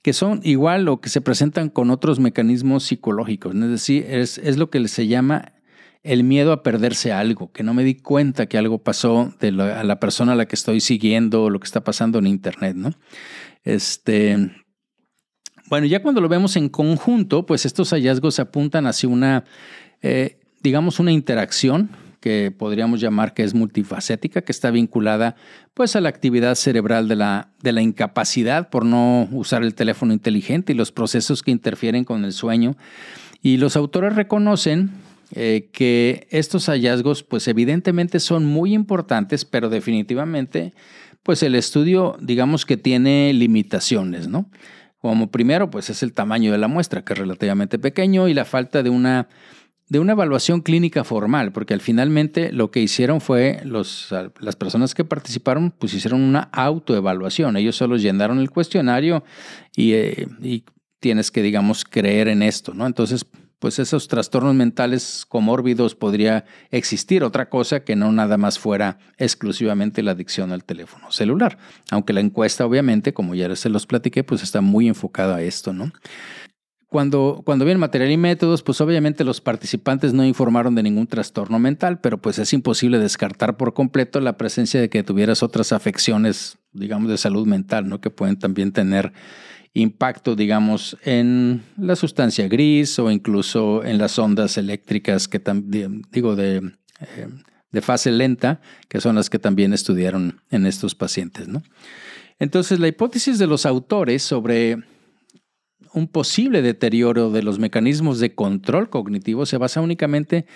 que 0.05 0.13
son 0.13 0.41
igual 0.45 0.87
o 0.89 1.01
que 1.01 1.09
se 1.09 1.23
presentan 1.23 1.71
con 1.71 1.91
otros 1.91 2.21
mecanismos 2.21 2.85
psicológicos. 2.85 3.55
Es 3.55 3.71
decir, 3.71 4.05
es, 4.07 4.59
lo 4.59 4.69
que 4.69 4.87
se 4.87 5.07
llama 5.07 5.55
el 6.03 6.25
miedo 6.25 6.53
a 6.53 6.63
perderse 6.63 7.11
algo, 7.11 7.51
que 7.53 7.63
no 7.63 7.73
me 7.73 7.85
di 7.85 7.95
cuenta 7.95 8.45
que 8.45 8.59
algo 8.59 8.83
pasó 8.83 9.33
de 9.41 9.49
a 9.49 9.83
la 9.83 10.01
persona 10.01 10.33
a 10.33 10.37
la 10.37 10.45
que 10.45 10.57
estoy 10.57 10.83
siguiendo 10.83 11.45
o 11.45 11.49
lo 11.51 11.59
que 11.59 11.65
está 11.65 11.85
pasando 11.85 12.19
en 12.19 12.27
Internet, 12.27 12.77
¿no? 12.77 12.91
Este, 13.65 14.37
bueno, 15.71 15.87
ya 15.87 16.03
cuando 16.03 16.21
lo 16.21 16.29
vemos 16.29 16.57
en 16.57 16.69
conjunto, 16.69 17.47
pues 17.47 17.65
estos 17.65 17.89
hallazgos 17.95 18.39
apuntan 18.39 18.87
hacia 18.87 19.09
una, 19.09 19.45
eh, 20.03 20.39
digamos, 20.61 21.01
una 21.01 21.13
interacción 21.13 21.89
que 22.25 22.51
podríamos 22.51 23.03
llamar 23.03 23.35
que 23.35 23.43
es 23.43 23.53
multifacética, 23.53 24.41
que 24.41 24.51
está 24.51 24.71
vinculada 24.71 25.37
pues 25.75 25.95
a 25.95 26.01
la 26.01 26.09
actividad 26.09 26.55
cerebral 26.55 27.07
de 27.07 27.17
la, 27.17 27.51
de 27.63 27.73
la 27.73 27.83
incapacidad 27.83 28.71
por 28.71 28.87
no 28.87 29.29
usar 29.31 29.63
el 29.63 29.75
teléfono 29.75 30.15
inteligente 30.15 30.73
y 30.73 30.75
los 30.75 30.91
procesos 30.91 31.43
que 31.43 31.51
interfieren 31.51 32.05
con 32.05 32.25
el 32.25 32.33
sueño. 32.33 32.79
Y 33.43 33.59
los 33.59 33.77
autores 33.77 34.15
reconocen 34.15 34.93
eh, 35.35 35.69
que 35.71 36.27
estos 36.31 36.71
hallazgos 36.71 37.25
pues 37.25 37.47
evidentemente 37.47 38.21
son 38.21 38.47
muy 38.47 38.73
importantes, 38.73 39.45
pero 39.45 39.69
definitivamente 39.69 40.73
pues 41.23 41.43
el 41.43 41.55
estudio 41.55 42.17
digamos 42.23 42.65
que 42.65 42.79
tiene 42.79 43.35
limitaciones, 43.35 44.29
¿no? 44.29 44.49
Como 44.99 45.31
primero, 45.31 45.71
pues 45.71 45.91
es 45.91 46.03
el 46.03 46.15
tamaño 46.15 46.53
de 46.53 46.57
la 46.57 46.69
muestra, 46.69 47.05
que 47.05 47.13
es 47.13 47.19
relativamente 47.19 47.79
pequeño, 47.79 48.27
y 48.27 48.33
la 48.33 48.47
falta 48.47 48.83
de 48.83 48.89
una, 48.89 49.29
de 49.89 49.99
una 49.99 50.13
evaluación 50.13 50.61
clínica 50.61 51.05
formal, 51.05 51.53
porque 51.53 51.75
al 51.75 51.81
finalmente 51.81 52.53
lo 52.53 52.71
que 52.71 52.81
hicieron 52.81 53.21
fue 53.21 53.61
los, 53.65 54.09
las 54.41 54.57
personas 54.57 54.95
que 54.95 55.05
participaron, 55.05 55.71
pues 55.71 55.93
hicieron 55.95 56.23
una 56.23 56.49
autoevaluación. 56.53 57.57
Ellos 57.57 57.77
solo 57.77 57.97
llenaron 57.97 58.39
el 58.39 58.51
cuestionario 58.51 59.25
y, 59.77 59.93
eh, 59.93 60.27
y 60.43 60.65
tienes 61.01 61.31
que, 61.31 61.43
digamos, 61.43 61.85
creer 61.85 62.29
en 62.29 62.43
esto, 62.43 62.73
¿no? 62.73 62.87
Entonces, 62.87 63.27
pues 63.65 63.79
esos 63.79 64.09
trastornos 64.09 64.55
mentales 64.55 65.25
comórbidos 65.27 65.95
podría 65.95 66.45
existir 66.71 67.25
otra 67.25 67.49
cosa 67.49 67.81
que 67.81 67.97
no 67.97 68.13
nada 68.13 68.37
más 68.37 68.59
fuera 68.59 68.99
exclusivamente 69.17 70.03
la 70.03 70.11
adicción 70.11 70.53
al 70.53 70.65
teléfono 70.65 71.11
celular. 71.11 71.57
Aunque 71.91 72.13
la 72.13 72.21
encuesta, 72.21 72.67
obviamente, 72.67 73.15
como 73.15 73.35
ya 73.35 73.57
se 73.57 73.71
los 73.71 73.87
platiqué, 73.87 74.23
pues 74.23 74.43
está 74.43 74.61
muy 74.61 74.87
enfocada 74.87 75.37
a 75.37 75.43
esto, 75.43 75.73
¿no? 75.73 75.93
Cuando, 76.95 77.43
cuando 77.45 77.65
viene 77.65 77.81
material 77.81 78.13
y 78.13 78.17
métodos, 78.17 78.63
pues 78.63 78.81
obviamente 78.81 79.25
los 79.25 79.41
participantes 79.41 80.15
no 80.15 80.25
informaron 80.25 80.77
de 80.77 80.85
ningún 80.85 81.09
trastorno 81.09 81.59
mental, 81.59 81.99
pero 81.99 82.19
pues 82.19 82.39
es 82.39 82.53
imposible 82.53 83.01
descartar 83.01 83.57
por 83.57 83.75
completo 83.75 84.21
la 84.21 84.37
presencia 84.37 84.81
de 84.81 84.89
que 84.89 85.03
tuvieras 85.03 85.43
otras 85.43 85.73
afecciones, 85.73 86.57
digamos, 86.73 87.11
de 87.11 87.19
salud 87.19 87.49
mental, 87.49 87.89
¿no? 87.89 88.01
Que 88.01 88.11
pueden 88.11 88.39
también 88.39 88.71
tener 88.71 89.13
impacto, 89.73 90.37
digamos, 90.37 90.97
en 91.03 91.65
la 91.77 91.97
sustancia 91.97 92.47
gris 92.47 92.97
o 93.01 93.11
incluso 93.11 93.83
en 93.83 93.99
las 93.99 94.17
ondas 94.21 94.57
eléctricas 94.57 95.27
que 95.27 95.43
digo, 96.13 96.37
de, 96.37 96.59
eh, 97.01 97.29
de 97.73 97.83
fase 97.83 98.13
lenta, 98.13 98.61
que 98.89 99.01
son 99.01 99.17
las 99.17 99.31
que 99.31 99.41
también 99.41 99.73
estudiaron 99.73 100.43
en 100.49 100.65
estos 100.65 100.95
pacientes, 100.95 101.49
¿no? 101.49 101.61
Entonces, 102.39 102.79
la 102.79 102.87
hipótesis 102.87 103.41
de 103.41 103.49
los 103.49 103.67
autores 103.67 104.23
sobre 104.23 104.94
un 105.95 106.09
posible 106.09 106.61
deterioro 106.61 107.31
de 107.31 107.43
los 107.43 107.59
mecanismos 107.59 108.19
de 108.19 108.35
control 108.35 108.91
cognitivo 108.91 109.47
se 109.47 109.57
basa 109.57 109.81
únicamente 109.81 110.47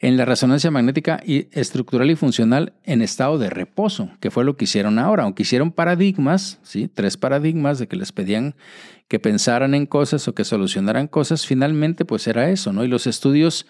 en 0.00 0.16
la 0.16 0.24
resonancia 0.24 0.70
magnética 0.70 1.20
y 1.24 1.48
estructural 1.52 2.10
y 2.10 2.16
funcional 2.16 2.72
en 2.84 3.02
estado 3.02 3.38
de 3.38 3.50
reposo, 3.50 4.10
que 4.20 4.30
fue 4.30 4.44
lo 4.44 4.56
que 4.56 4.64
hicieron 4.64 4.98
ahora, 4.98 5.24
aunque 5.24 5.42
hicieron 5.42 5.72
paradigmas, 5.72 6.58
¿sí? 6.62 6.88
tres 6.88 7.18
paradigmas 7.18 7.78
de 7.78 7.86
que 7.86 7.96
les 7.96 8.10
pedían 8.10 8.54
que 9.08 9.18
pensaran 9.18 9.74
en 9.74 9.86
cosas 9.86 10.26
o 10.26 10.34
que 10.34 10.44
solucionaran 10.44 11.06
cosas, 11.06 11.46
finalmente 11.46 12.04
pues 12.04 12.26
era 12.26 12.48
eso, 12.50 12.72
¿no? 12.72 12.82
Y 12.84 12.88
los 12.88 13.06
estudios 13.06 13.66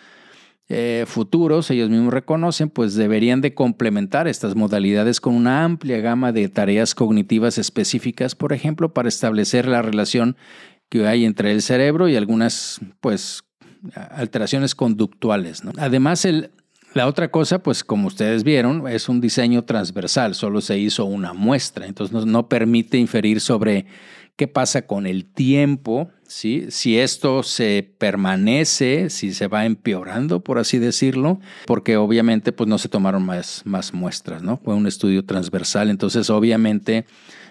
eh, 0.72 1.04
futuros, 1.08 1.68
ellos 1.72 1.90
mismos 1.90 2.14
reconocen, 2.14 2.70
pues 2.70 2.94
deberían 2.94 3.40
de 3.40 3.54
complementar 3.54 4.28
estas 4.28 4.54
modalidades 4.54 5.20
con 5.20 5.34
una 5.34 5.64
amplia 5.64 5.98
gama 5.98 6.30
de 6.30 6.48
tareas 6.48 6.94
cognitivas 6.94 7.58
específicas, 7.58 8.36
por 8.36 8.52
ejemplo, 8.52 8.94
para 8.94 9.08
establecer 9.08 9.66
la 9.66 9.82
relación 9.82 10.36
que 10.90 11.06
hay 11.06 11.24
entre 11.24 11.52
el 11.52 11.62
cerebro 11.62 12.08
y 12.08 12.16
algunas, 12.16 12.80
pues, 13.00 13.44
alteraciones 13.94 14.74
conductuales. 14.74 15.62
Además, 15.78 16.26
el, 16.26 16.50
la 16.92 17.06
otra 17.06 17.30
cosa, 17.30 17.62
pues 17.62 17.84
como 17.84 18.08
ustedes 18.08 18.42
vieron, 18.42 18.86
es 18.88 19.08
un 19.08 19.20
diseño 19.20 19.64
transversal, 19.64 20.34
solo 20.34 20.60
se 20.60 20.78
hizo 20.78 21.04
una 21.04 21.32
muestra, 21.32 21.86
entonces 21.86 22.26
no, 22.26 22.48
permite 22.48 22.98
inferir 22.98 23.40
sobre 23.40 23.86
qué 24.34 24.48
pasa 24.48 24.86
con 24.86 25.06
el 25.06 25.24
tiempo, 25.24 26.10
¿sí? 26.26 26.66
si 26.70 26.98
esto 26.98 27.44
se 27.44 27.94
permanece, 27.98 29.08
si 29.08 29.32
se 29.32 29.46
va 29.46 29.66
empeorando, 29.66 30.42
por 30.42 30.58
así 30.58 30.78
decirlo, 30.78 31.38
porque 31.66 31.96
obviamente 31.96 32.50
pues, 32.50 32.68
no 32.68 32.78
se 32.78 32.88
tomaron 32.88 33.24
más, 33.24 33.62
más 33.64 33.94
muestras, 33.94 34.42
¿no? 34.42 34.56
fue 34.56 34.74
un 34.74 34.88
estudio 34.88 35.24
transversal, 35.24 35.90
entonces 35.90 36.28
obviamente 36.28 37.06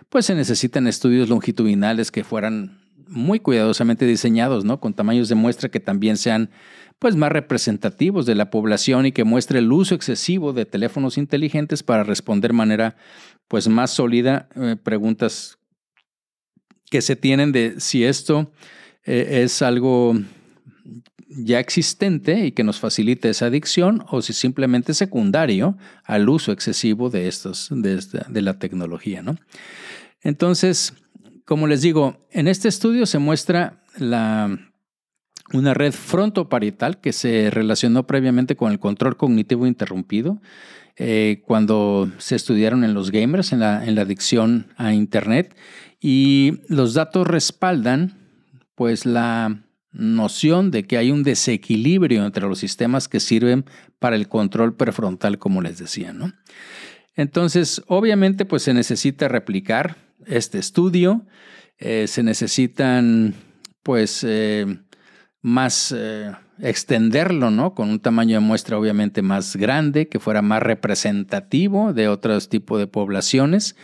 pues 0.10 0.26
se 0.26 0.36
necesitan 0.36 0.88
estudios 0.88 1.30
longitudinales 1.30 2.12
que 2.12 2.24
fueran 2.24 2.80
muy 3.10 3.40
cuidadosamente 3.40 4.06
diseñados, 4.06 4.66
¿no? 4.66 4.80
Con 4.80 4.94
tamaños 4.94 5.30
de 5.30 5.36
muestra 5.36 5.70
que 5.70 5.80
también 5.80 6.18
sean 6.18 6.50
pues 7.00 7.16
más 7.16 7.32
representativos 7.32 8.26
de 8.26 8.36
la 8.36 8.50
población 8.50 9.06
y 9.06 9.12
que 9.12 9.24
muestre 9.24 9.60
el 9.60 9.72
uso 9.72 9.96
excesivo 9.96 10.54
de 10.54 10.66
teléfonos 10.66 11.18
inteligentes 11.18 11.82
para 11.82 12.04
responder 12.04 12.52
de 12.52 12.58
manera 12.58 12.98
pues 13.48 13.68
más 13.68 13.92
sólida 13.92 14.50
eh, 14.56 14.76
preguntas 14.82 15.58
que 16.90 17.02
se 17.02 17.16
tienen 17.16 17.52
de 17.52 17.80
si 17.80 18.04
esto 18.04 18.52
eh, 19.06 19.42
es 19.44 19.62
algo 19.62 20.14
ya 21.30 21.60
existente 21.60 22.46
y 22.46 22.52
que 22.52 22.64
nos 22.64 22.80
facilite 22.80 23.30
esa 23.30 23.46
adicción 23.46 24.04
o 24.10 24.22
si 24.22 24.34
simplemente 24.34 24.94
secundario 24.94 25.78
al 26.04 26.28
uso 26.28 26.52
excesivo 26.52 27.10
de 27.10 27.28
estos 27.28 27.70
de, 27.72 28.04
de 28.28 28.42
la 28.42 28.58
tecnología, 28.58 29.22
¿no? 29.22 29.38
Entonces, 30.22 30.94
como 31.50 31.66
les 31.66 31.82
digo, 31.82 32.28
en 32.30 32.48
este 32.48 32.68
estudio 32.68 33.08
se 33.08 33.18
muestra 33.18 33.82
una 33.98 35.74
red 35.74 35.94
frontoparietal 35.94 37.02
que 37.02 37.12
se 37.12 37.50
relacionó 37.50 38.06
previamente 38.06 38.56
con 38.56 38.72
el 38.72 38.78
control 38.78 39.18
cognitivo 39.18 39.66
interrumpido 39.66 40.40
eh, 40.96 41.42
cuando 41.48 42.08
se 42.20 42.36
estudiaron 42.36 42.84
en 42.84 42.94
los 42.94 43.10
gamers, 43.10 43.52
en 43.52 43.62
la, 43.62 43.78
adicción 43.80 44.68
a 44.78 44.94
Internet. 44.94 45.56
Y 46.00 46.60
los 46.68 46.94
datos 46.94 47.26
respaldan 47.26 48.14
pues 48.76 49.08
la 49.08 49.64
noción 49.92 50.70
de 50.70 50.86
que 50.86 50.98
hay 50.98 51.10
un 51.10 51.24
desequilibrio 51.24 52.28
entre 52.28 52.48
los 52.48 52.60
sistemas 52.60 53.08
que 53.08 53.20
sirven 53.20 53.66
para 53.98 54.18
el 54.18 54.28
control 54.28 54.76
prefrontal, 54.76 55.40
como 55.40 55.64
les 55.64 55.80
decía. 55.80 56.14
¿no? 56.14 56.32
Entonces, 57.16 57.82
obviamente, 57.88 58.46
pues 58.46 58.62
se 58.62 58.76
necesita 58.76 59.28
replicar 59.28 60.09
este 60.26 60.58
estudio. 60.60 61.26
Eh, 61.78 62.08
se 62.08 62.24
necesitan, 62.24 63.36
pues, 63.84 64.24
eh, 64.28 64.66
más 65.42 65.94
eh, 65.98 66.32
extenderlo, 66.60 67.52
¿no? 67.52 67.74
Con 67.74 67.90
un 67.90 68.00
tamaño 68.00 68.36
de 68.36 68.42
muestra 68.42 68.78
obviamente 68.78 69.22
más 69.22 69.56
grande, 69.56 70.08
que 70.08 70.20
fuera 70.20 70.42
más 70.42 70.62
representativo 70.62 71.94
de 71.94 72.10
otros 72.10 72.50
tipos 72.50 72.80
de 72.80 72.88
poblaciones 72.88 73.76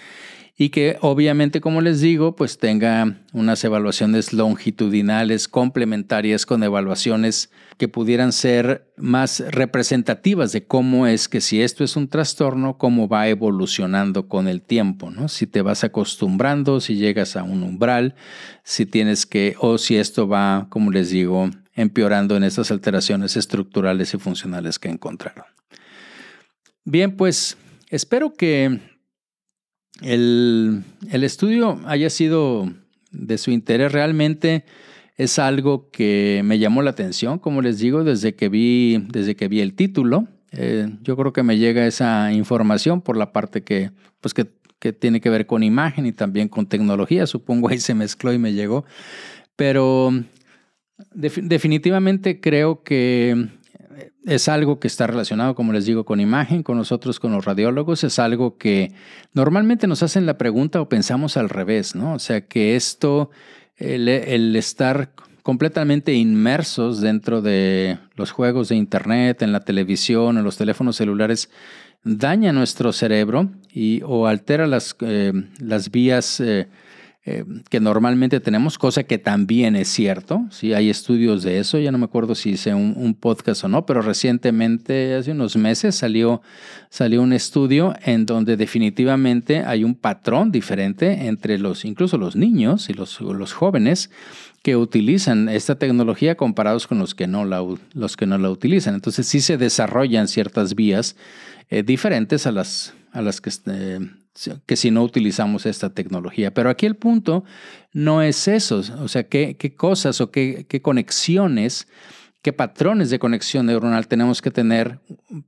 y 0.58 0.70
que 0.70 0.98
obviamente, 1.02 1.60
como 1.60 1.82
les 1.82 2.00
digo, 2.00 2.38
pues 2.38 2.58
tenga 2.58 3.18
unas 3.34 3.62
evaluaciones 3.66 4.32
longitudinales 4.32 5.50
complementarias 5.50 6.46
con 6.46 6.64
evaluaciones 6.64 7.52
que 7.78 7.90
pudieran 7.90 8.32
ser 8.32 8.90
más 8.96 9.44
representativas 9.50 10.54
de 10.54 10.66
cómo 10.66 11.08
es 11.08 11.28
que 11.28 11.42
si 11.42 11.62
esto 11.62 11.84
es 11.84 11.98
un 11.98 12.08
trastorno, 12.08 12.78
cómo 12.78 13.10
va 13.10 13.28
evolucionando 13.28 14.30
con 14.30 14.48
el 14.48 14.62
tiempo, 14.62 15.12
¿no? 15.12 15.28
Si 15.28 15.46
te 15.46 15.62
vas 15.62 15.84
acostumbrando, 15.84 16.80
si 16.80 16.96
llegas 16.96 17.36
a 17.36 17.44
un 17.44 17.62
umbral, 17.62 18.16
si 18.64 18.86
tienes 18.86 19.26
que, 19.26 19.58
o 19.60 19.78
si 19.78 19.98
esto 19.98 20.26
va, 20.30 20.68
como 20.70 20.90
les 20.90 21.10
digo, 21.10 21.50
empeorando 21.74 22.38
en 22.38 22.46
estas 22.46 22.72
alteraciones 22.72 23.36
estructurales 23.36 24.14
y 24.14 24.18
funcionales 24.20 24.80
que 24.80 24.88
encontraron. 24.88 25.44
Bien, 26.86 27.18
pues 27.18 27.58
espero 27.90 28.34
que 28.34 28.95
el, 30.02 30.84
estudio 31.12 31.80
haya 31.86 32.10
sido 32.10 32.72
de 33.12 33.38
su 33.38 33.52
interés 33.52 33.92
realmente 33.92 34.66
es 35.18 35.40
algo 35.40 35.90
que 35.92 36.42
me 36.44 36.60
llamó 36.60 36.82
la 36.82 36.92
atención, 36.92 37.40
como 37.40 37.62
les 37.62 37.80
digo, 37.80 38.04
desde 38.04 38.36
que 38.36 38.50
vi, 38.50 38.98
desde 39.10 39.36
que 39.36 39.48
vi 39.48 39.62
el 39.62 39.74
título. 39.74 40.28
Eh, 40.52 40.90
yo 41.02 41.16
creo 41.16 41.32
que 41.32 41.44
me 41.44 41.58
llega 41.58 41.88
esa 41.88 42.34
información 42.34 43.02
por 43.02 43.16
la 43.16 43.32
parte 43.32 43.64
que, 43.64 43.92
pues 44.20 44.34
que, 44.34 44.48
tiene 45.00 45.20
que 45.20 45.32
ver 45.32 45.48
con 45.48 45.64
imagen 45.64 46.06
y 46.06 46.12
también 46.12 46.48
con 46.48 46.68
tecnología. 46.68 47.26
Supongo 47.26 47.70
ahí 47.70 47.80
se 47.80 47.96
mezcló 47.96 48.34
y 48.34 48.38
me 48.38 48.54
llegó. 48.54 48.86
Pero 49.56 50.12
definitivamente 51.16 52.40
creo 52.40 52.84
que 52.84 53.48
es 54.26 54.50
algo 54.50 54.80
que 54.80 54.88
está 54.88 55.06
relacionado, 55.08 55.56
como 55.56 55.72
les 55.72 55.86
digo, 55.86 56.04
con 56.04 56.20
imagen, 56.20 56.64
con 56.64 56.78
nosotros, 56.78 57.20
con 57.20 57.32
los 57.32 57.46
radiólogos. 57.46 58.04
Es 58.04 58.18
algo 58.18 58.58
que 58.58 58.92
normalmente 59.34 59.88
nos 59.88 60.02
hacen 60.04 60.26
la 60.26 60.38
pregunta 60.38 60.82
o 60.82 60.90
pensamos 60.90 61.38
al 61.38 61.50
revés, 61.50 61.96
¿no? 61.96 62.14
O 62.14 62.20
sea, 62.20 62.42
que 62.42 62.76
esto, 62.76 63.30
el, 63.78 64.56
estar 64.56 65.12
completamente 65.44 66.14
inmersos 66.14 67.02
dentro 67.02 67.42
de 67.42 68.00
los 68.16 68.32
juegos 68.32 68.70
de 68.70 68.76
Internet, 68.76 69.44
en 69.44 69.52
la 69.52 69.60
televisión, 69.60 70.40
en 70.40 70.44
los 70.44 70.58
teléfonos 70.58 70.96
celulares, 70.96 71.52
daña 72.04 72.52
nuestro 72.52 72.94
cerebro 72.94 73.52
y, 73.72 74.02
o 74.04 74.26
altera 74.26 74.66
las, 74.66 74.96
eh, 75.02 75.34
las 75.60 75.92
vías 75.92 76.40
eh, 76.40 76.68
eh, 77.28 77.44
que 77.72 77.80
normalmente 77.80 78.40
tenemos, 78.40 78.78
cosa 78.78 79.04
que 79.04 79.18
también 79.18 79.76
es 79.76 79.88
cierto. 79.88 80.46
Sí, 80.52 80.74
hay 80.74 80.92
estudios 80.92 81.42
de 81.42 81.58
eso. 81.58 81.80
Ya 81.80 81.92
no 81.92 81.98
me 81.98 82.06
acuerdo 82.06 82.36
si 82.36 82.52
hice 82.52 82.76
un, 82.76 83.16
podcast 83.20 83.64
o 83.64 83.68
no, 83.68 83.86
pero 83.88 84.04
recientemente, 84.04 85.16
hace 85.16 85.32
unos 85.32 85.56
meses, 85.56 85.96
salió, 85.96 86.44
salió 86.92 87.24
un 87.24 87.34
estudio 87.34 87.96
en 88.04 88.28
donde 88.28 88.58
definitivamente 88.58 89.64
hay 89.66 89.84
un 89.84 89.96
patrón 89.96 90.52
diferente 90.52 91.26
entre 91.26 91.58
los, 91.58 91.84
incluso 91.84 92.20
los 92.20 92.36
niños 92.36 92.92
y 92.92 92.94
los, 92.94 93.20
los 93.20 93.54
jóvenes 93.54 94.12
que 94.62 94.76
utilizan 94.76 95.50
esta 95.50 95.80
tecnología 95.80 96.36
comparados 96.36 96.86
con 96.86 97.00
los 97.00 97.16
que 97.16 97.26
no 97.26 97.44
la, 97.44 97.66
los 97.94 98.18
que 98.18 98.28
no 98.28 98.38
la 98.38 98.52
utilizan. 98.52 98.94
Entonces 98.94 99.26
sí 99.26 99.42
se 99.42 99.58
desarrollan 99.58 100.28
ciertas 100.28 100.76
vías 100.76 101.16
eh, 101.72 101.82
diferentes 101.82 102.46
a 102.46 102.52
las, 102.52 102.94
a 103.12 103.24
las 103.24 103.42
que 103.42 103.50
eh, 103.68 104.00
que 104.66 104.76
si 104.76 104.92
no 104.92 105.04
utilizamos 105.04 105.66
esta 105.66 105.90
tecnología. 105.90 106.54
Pero 106.54 106.70
aquí 106.70 106.86
el 106.86 106.96
punto 106.96 107.44
no 107.94 108.22
es 108.22 108.48
eso, 108.48 108.82
o 109.00 109.08
sea, 109.08 109.24
qué, 109.24 109.56
cosas 109.78 110.20
o 110.20 110.30
qué, 110.30 110.66
conexiones, 110.82 111.88
qué 112.42 112.52
patrones 112.52 113.10
de 113.10 113.20
conexión 113.20 113.66
neuronal 113.66 114.08
tenemos 114.08 114.42
que 114.42 114.52
tener 114.52 115.00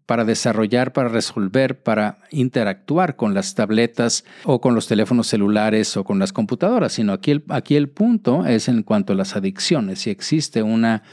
para 0.05 0.23
desarrollar, 0.23 0.93
para 0.93 1.09
resolver, 1.09 1.83
para 1.83 2.19
interactuar 2.31 3.17
con 3.17 3.33
las 3.33 3.53
tabletas 3.55 4.23
o 4.45 4.61
con 4.61 4.73
los 4.73 4.87
teléfonos 4.87 5.27
celulares 5.27 5.97
o 5.97 6.03
con 6.03 6.19
las 6.19 6.31
computadoras, 6.31 6.93
sino 6.93 7.11
aquí 7.13 7.31
el, 7.31 7.43
aquí 7.49 7.75
el 7.75 7.89
punto 7.89 8.45
es 8.45 8.69
en 8.69 8.83
cuanto 8.83 9.13
a 9.13 9.17
las 9.17 9.35
adicciones, 9.35 9.99
si 9.99 10.09
existe 10.09 10.63
una 10.63 11.03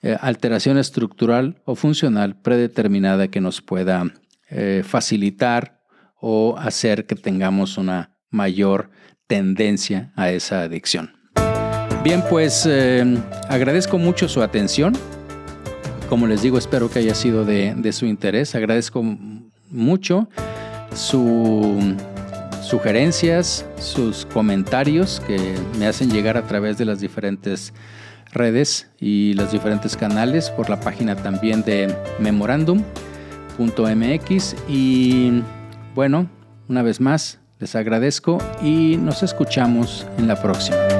eh, 0.00 0.16
alteración 0.20 0.78
estructural 0.78 1.60
o 1.64 1.74
funcional 1.74 2.36
predeterminada 2.36 3.28
que 3.28 3.40
nos 3.40 3.60
pueda 3.60 4.04
eh, 4.48 4.82
facilitar 4.86 5.77
o 6.20 6.56
hacer 6.58 7.06
que 7.06 7.14
tengamos 7.14 7.78
una 7.78 8.18
mayor 8.30 8.90
tendencia 9.26 10.12
a 10.16 10.30
esa 10.30 10.62
adicción. 10.62 11.12
Bien, 12.02 12.22
pues 12.30 12.64
eh, 12.66 13.04
agradezco 13.48 13.98
mucho 13.98 14.28
su 14.28 14.42
atención. 14.42 14.94
Como 16.08 16.26
les 16.26 16.42
digo, 16.42 16.56
espero 16.56 16.90
que 16.90 17.00
haya 17.00 17.14
sido 17.14 17.44
de, 17.44 17.92
su 17.92 18.06
interés. 18.06 18.54
Agradezco 18.54 19.02
mucho 19.68 20.30
sus 20.94 21.94
sugerencias, 22.62 23.66
sus 23.78 24.24
comentarios 24.26 25.20
que 25.26 25.54
me 25.78 25.86
hacen 25.86 26.10
llegar 26.10 26.36
a 26.36 26.46
través 26.46 26.78
de 26.78 26.84
las 26.86 27.00
diferentes 27.00 27.74
redes 28.32 28.90
y 28.98 29.34
los 29.34 29.52
diferentes 29.52 29.96
canales 29.96 30.50
por 30.50 30.70
la 30.70 30.80
página 30.80 31.14
también 31.16 31.62
de 31.62 31.94
memorandum.mx 32.18 34.56
y 34.68 35.42
bueno, 35.98 36.30
una 36.68 36.82
vez 36.82 37.00
más, 37.00 37.40
Les 37.58 37.74
agradezco 37.74 38.38
y 38.62 38.96
nos 38.98 39.24
escuchamos 39.24 40.06
en 40.16 40.28
la 40.28 40.40
próxima. 40.40 40.97